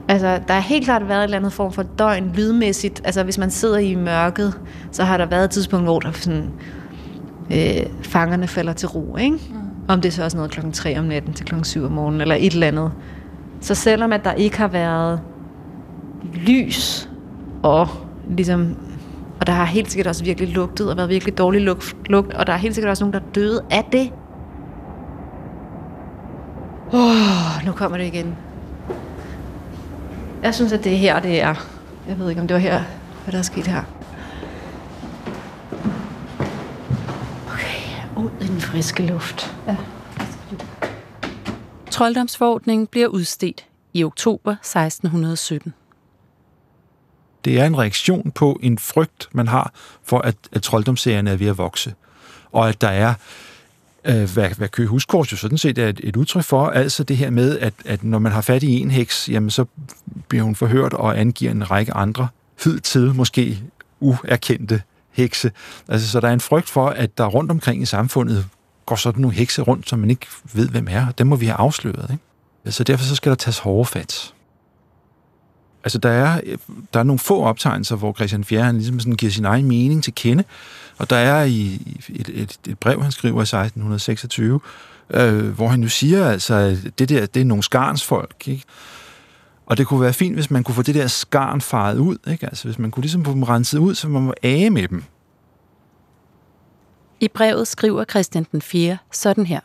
Altså, 0.07 0.39
der 0.47 0.53
har 0.53 0.61
helt 0.61 0.85
klart 0.85 1.07
været 1.07 1.19
et 1.19 1.23
eller 1.23 1.37
andet 1.37 1.53
form 1.53 1.71
for 1.71 1.83
døgn 1.83 2.31
lydmæssigt. 2.35 3.01
Altså, 3.03 3.23
hvis 3.23 3.37
man 3.37 3.51
sidder 3.51 3.77
i 3.77 3.95
mørket, 3.95 4.59
så 4.91 5.03
har 5.03 5.17
der 5.17 5.25
været 5.25 5.43
et 5.43 5.49
tidspunkt, 5.49 5.85
hvor 5.85 5.99
der 5.99 6.11
sådan, 6.11 6.49
øh, 7.51 7.85
fangerne 8.01 8.47
falder 8.47 8.73
til 8.73 8.87
ro, 8.87 9.17
ikke? 9.17 9.39
Mm. 9.49 9.55
Om 9.87 10.01
det 10.01 10.09
er 10.09 10.13
så 10.13 10.23
også 10.23 10.37
noget 10.37 10.51
klokken 10.51 10.71
3 10.71 10.99
om 10.99 11.05
natten 11.05 11.33
til 11.33 11.45
klokken 11.45 11.65
7 11.65 11.85
om 11.85 11.91
morgenen, 11.91 12.21
eller 12.21 12.35
et 12.35 12.53
eller 12.53 12.67
andet. 12.67 12.91
Så 13.61 13.75
selvom 13.75 14.13
at 14.13 14.23
der 14.23 14.33
ikke 14.33 14.57
har 14.57 14.67
været 14.67 15.19
lys, 16.35 17.09
og 17.63 17.87
ligesom 18.29 18.77
og 19.39 19.47
der 19.47 19.53
har 19.53 19.65
helt 19.65 19.91
sikkert 19.91 20.07
også 20.07 20.23
virkelig 20.23 20.49
lugtet, 20.49 20.89
og 20.89 20.97
været 20.97 21.09
virkelig 21.09 21.37
dårlig 21.37 21.61
lugt, 21.61 21.95
lugt 22.05 22.33
og 22.33 22.47
der 22.47 22.53
er 22.53 22.57
helt 22.57 22.75
sikkert 22.75 22.89
også 22.89 23.03
nogen, 23.03 23.13
der 23.13 23.19
er 23.19 23.33
døde 23.35 23.65
af 23.71 23.83
det. 23.91 24.11
Åh, 26.93 26.99
oh, 26.99 27.65
nu 27.65 27.71
kommer 27.71 27.97
det 27.97 28.05
igen. 28.05 28.35
Jeg 30.43 30.55
synes, 30.55 30.73
at 30.73 30.83
det 30.83 30.93
er 30.93 30.97
her, 30.97 31.19
det 31.19 31.41
er. 31.41 31.55
Jeg 32.07 32.19
ved 32.19 32.29
ikke, 32.29 32.41
om 32.41 32.47
det 32.47 32.55
var 32.55 32.61
her, 32.61 32.81
hvad 33.23 33.31
der 33.31 33.37
er 33.37 33.43
sket 33.43 33.67
her. 33.67 33.83
Okay, 37.47 38.23
ud 38.23 38.29
i 38.41 38.47
den 38.47 38.61
friske 38.61 39.07
luft. 39.07 39.55
Ja. 39.67 39.75
Trolddomsforordningen 41.91 42.87
bliver 42.87 43.07
udstedt 43.07 43.65
i 43.93 44.03
oktober 44.03 44.51
1617. 44.51 45.73
Det 47.45 47.59
er 47.59 47.65
en 47.65 47.77
reaktion 47.77 48.31
på 48.31 48.59
en 48.63 48.77
frygt, 48.77 49.29
man 49.31 49.47
har 49.47 49.71
for, 50.03 50.19
at, 50.19 50.35
at 50.51 50.61
trolddomsserien 50.61 51.27
er 51.27 51.35
ved 51.35 51.47
at 51.47 51.57
vokse. 51.57 51.93
Og 52.51 52.69
at 52.69 52.81
der 52.81 52.87
er, 52.87 53.13
øh, 54.05 54.29
hvad, 54.33 54.49
hvad 54.49 54.67
Køge 54.67 54.87
Huskors 54.87 55.31
jo 55.31 55.37
sådan 55.37 55.57
set 55.57 55.77
er 55.77 55.89
et, 55.89 55.99
et 56.03 56.15
udtryk 56.15 56.43
for, 56.43 56.67
altså 56.67 57.03
det 57.03 57.17
her 57.17 57.29
med, 57.29 57.59
at, 57.59 57.73
at 57.85 58.03
når 58.03 58.19
man 58.19 58.31
har 58.31 58.41
fat 58.41 58.63
i 58.63 58.79
en 58.79 58.91
heks, 58.91 59.29
jamen 59.29 59.49
så 59.49 59.65
bliver 60.27 60.43
hun 60.43 60.55
forhørt 60.55 60.93
og 60.93 61.19
angiver 61.19 61.51
en 61.51 61.71
række 61.71 61.93
andre 61.93 62.27
hidtil 62.63 63.13
måske 63.15 63.59
uerkendte 63.99 64.81
hekse. 65.11 65.51
Altså, 65.87 66.09
så 66.09 66.19
der 66.19 66.27
er 66.27 66.33
en 66.33 66.39
frygt 66.39 66.69
for, 66.69 66.87
at 66.87 67.17
der 67.17 67.25
rundt 67.25 67.51
omkring 67.51 67.81
i 67.81 67.85
samfundet 67.85 68.45
går 68.85 68.95
sådan 68.95 69.21
nogle 69.21 69.37
hekse 69.37 69.61
rundt, 69.61 69.89
som 69.89 69.99
man 69.99 70.09
ikke 70.09 70.27
ved, 70.53 70.69
hvem 70.69 70.87
er. 70.89 71.11
Dem 71.11 71.27
må 71.27 71.35
vi 71.35 71.45
have 71.45 71.57
afsløret. 71.57 72.09
Ikke? 72.11 72.71
Så 72.71 72.83
derfor 72.83 73.05
så 73.05 73.15
skal 73.15 73.29
der 73.29 73.35
tages 73.35 73.59
hårde 73.59 73.85
fat. 73.85 74.33
Altså, 75.85 75.97
der 75.97 76.09
er, 76.09 76.41
der 76.93 76.99
er 76.99 77.03
nogle 77.03 77.19
få 77.19 77.43
optegnelser, 77.43 77.95
hvor 77.95 78.13
Christian 78.13 78.43
4. 78.43 78.63
han 78.63 78.75
ligesom 78.75 78.99
sådan 78.99 79.13
giver 79.13 79.31
sin 79.31 79.45
egen 79.45 79.65
mening 79.65 80.03
til 80.03 80.15
kende, 80.15 80.43
og 80.97 81.09
der 81.09 81.15
er 81.15 81.43
i 81.43 81.81
et, 82.09 82.29
et, 82.33 82.59
et 82.67 82.79
brev, 82.79 83.03
han 83.03 83.11
skriver 83.11 83.39
i 83.39 83.41
1626, 83.41 84.59
øh, 85.09 85.49
hvor 85.49 85.67
han 85.67 85.83
jo 85.83 85.89
siger, 85.89 86.29
altså, 86.29 86.53
at 86.53 86.99
det 86.99 87.09
der, 87.09 87.25
det 87.25 87.41
er 87.41 87.45
nogle 87.45 87.63
skarnsfolk, 87.63 88.47
ikke? 88.47 88.63
Og 89.65 89.77
det 89.77 89.87
kunne 89.87 90.01
være 90.01 90.13
fint, 90.13 90.35
hvis 90.35 90.51
man 90.51 90.63
kunne 90.63 90.75
få 90.75 90.81
det 90.81 90.95
der 90.95 91.07
skarn 91.07 91.61
faret 91.61 91.97
ud, 91.97 92.17
ikke? 92.27 92.45
Altså, 92.45 92.67
hvis 92.67 92.79
man 92.79 92.91
kunne 92.91 93.01
ligesom 93.01 93.25
få 93.25 93.31
dem 93.31 93.43
renset 93.43 93.79
ud, 93.79 93.95
så 93.95 94.07
man 94.07 94.21
må 94.21 94.33
age 94.43 94.69
med 94.69 94.87
dem. 94.87 95.03
I 97.19 97.27
brevet 97.27 97.67
skriver 97.67 98.05
Christian 98.09 98.45
den 98.51 98.61
4. 98.61 98.97
sådan 99.11 99.45
her. 99.45 99.59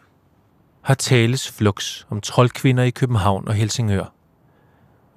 Har 0.82 0.94
tales 0.94 1.50
flux 1.50 2.04
om 2.10 2.20
troldkvinder 2.20 2.82
i 2.82 2.90
København 2.90 3.48
og 3.48 3.54
Helsingør, 3.54 4.12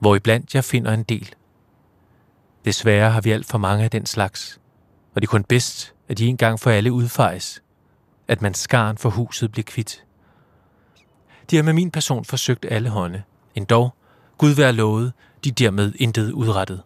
hvor 0.04 0.16
iblandt 0.16 0.56
jeg 0.56 0.64
finder 0.64 0.94
en 0.94 1.04
del. 1.04 1.36
Desværre 2.66 3.12
har 3.12 3.22
vi 3.22 3.32
alt 3.32 3.46
for 3.46 3.58
mange 3.58 3.84
af 3.84 3.92
den 3.92 4.06
slags, 4.06 4.60
og 5.16 5.22
det 5.22 5.28
er 5.28 5.32
kun 5.32 5.44
bedst, 5.44 5.94
at 6.10 6.18
de 6.18 6.28
en 6.28 6.38
gang 6.38 6.60
for 6.60 6.70
alle 6.70 6.92
udfejes, 6.92 7.64
at 8.28 8.42
man 8.42 8.54
skarn 8.54 8.98
for 8.98 9.10
huset 9.10 9.52
bliver 9.52 9.64
kvidt. 9.64 10.04
De 11.50 11.56
har 11.56 11.64
med 11.64 11.74
min 11.74 11.92
person 11.92 12.26
forsøgt 12.26 12.66
alle 12.70 12.90
hånde, 12.90 13.24
endog, 13.56 13.94
Gud 14.38 14.52
være 14.52 14.74
lovet, 14.74 15.14
de 15.44 15.52
dermed 15.52 15.94
intet 15.96 16.32
udrettet. 16.32 16.82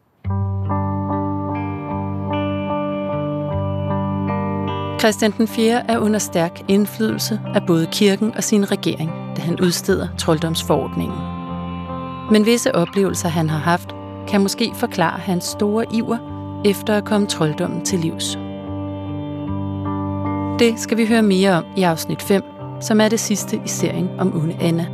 Christian 4.99 5.32
den 5.32 5.47
4. 5.47 5.91
er 5.91 5.97
under 5.97 6.19
stærk 6.19 6.62
indflydelse 6.67 7.41
af 7.56 7.62
både 7.67 7.88
kirken 7.91 8.34
og 8.36 8.43
sin 8.43 8.71
regering, 8.71 9.12
da 9.36 9.41
han 9.41 9.60
udsteder 9.62 10.08
trolddomsforordningen. 10.17 11.37
Men 12.32 12.46
visse 12.46 12.76
oplevelser, 12.76 13.30
han 13.30 13.50
har 13.50 13.60
haft, 13.60 13.96
kan 14.28 14.42
måske 14.42 14.72
forklare 14.76 15.20
hans 15.20 15.44
store 15.44 15.86
iver 15.94 16.18
efter 16.66 16.98
at 16.98 17.06
komme 17.06 17.28
trolddommen 17.28 17.86
til 17.86 18.00
livs. 18.00 18.38
Det 20.60 20.80
skal 20.80 20.98
vi 20.98 21.06
høre 21.06 21.22
mere 21.22 21.52
om 21.52 21.63
i 21.76 21.84
afsnit 21.84 22.22
5, 22.22 22.44
som 22.82 23.02
er 23.02 23.10
det 23.10 23.20
sidste 23.20 23.62
i 23.66 23.68
serien 23.68 24.10
om 24.20 24.36
Onde 24.36 24.56
Anna. 24.62 24.88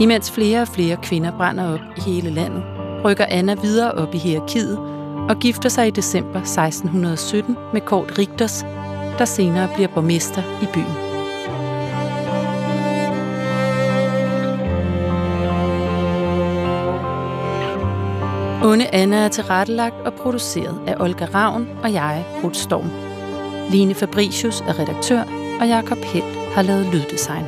Imens 0.00 0.30
flere 0.30 0.62
og 0.62 0.68
flere 0.68 0.96
kvinder 1.02 1.36
brænder 1.36 1.74
op 1.74 1.80
i 1.96 2.00
hele 2.00 2.30
landet, 2.30 2.62
rykker 3.04 3.26
Anna 3.28 3.54
videre 3.54 3.92
op 3.92 4.14
i 4.14 4.18
hierarkiet 4.18 4.78
og 5.28 5.36
gifter 5.40 5.68
sig 5.68 5.86
i 5.86 5.90
december 5.90 6.38
1617 6.38 7.56
med 7.72 7.80
Kort 7.80 8.18
Rigters, 8.18 8.64
der 9.18 9.24
senere 9.24 9.68
bliver 9.74 9.88
borgmester 9.88 10.42
i 10.62 10.66
byen. 10.74 11.09
Onde 18.62 18.94
Anna 18.94 19.16
er 19.16 19.28
tilrettelagt 19.28 19.94
og 20.06 20.14
produceret 20.14 20.80
af 20.86 20.94
Olga 21.00 21.26
Ravn 21.34 21.68
og 21.82 21.92
jeg, 21.92 22.24
Ruth 22.44 22.58
Storm. 22.58 22.90
Line 23.70 23.94
Fabricius 23.94 24.60
er 24.60 24.78
redaktør, 24.78 25.22
og 25.60 25.68
Jakob 25.68 25.98
Helt 25.98 26.36
har 26.54 26.62
lavet 26.62 26.86
lyddesign. 26.86 27.44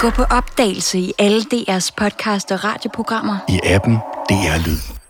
Gå 0.00 0.10
på 0.10 0.22
opdagelse 0.22 0.98
i 0.98 1.12
alle 1.18 1.40
DR's 1.40 1.90
podcast 1.96 2.52
og 2.52 2.64
radioprogrammer. 2.64 3.36
I 3.48 3.60
appen 3.64 3.94
DR 4.28 4.66
Lyd. 4.66 5.01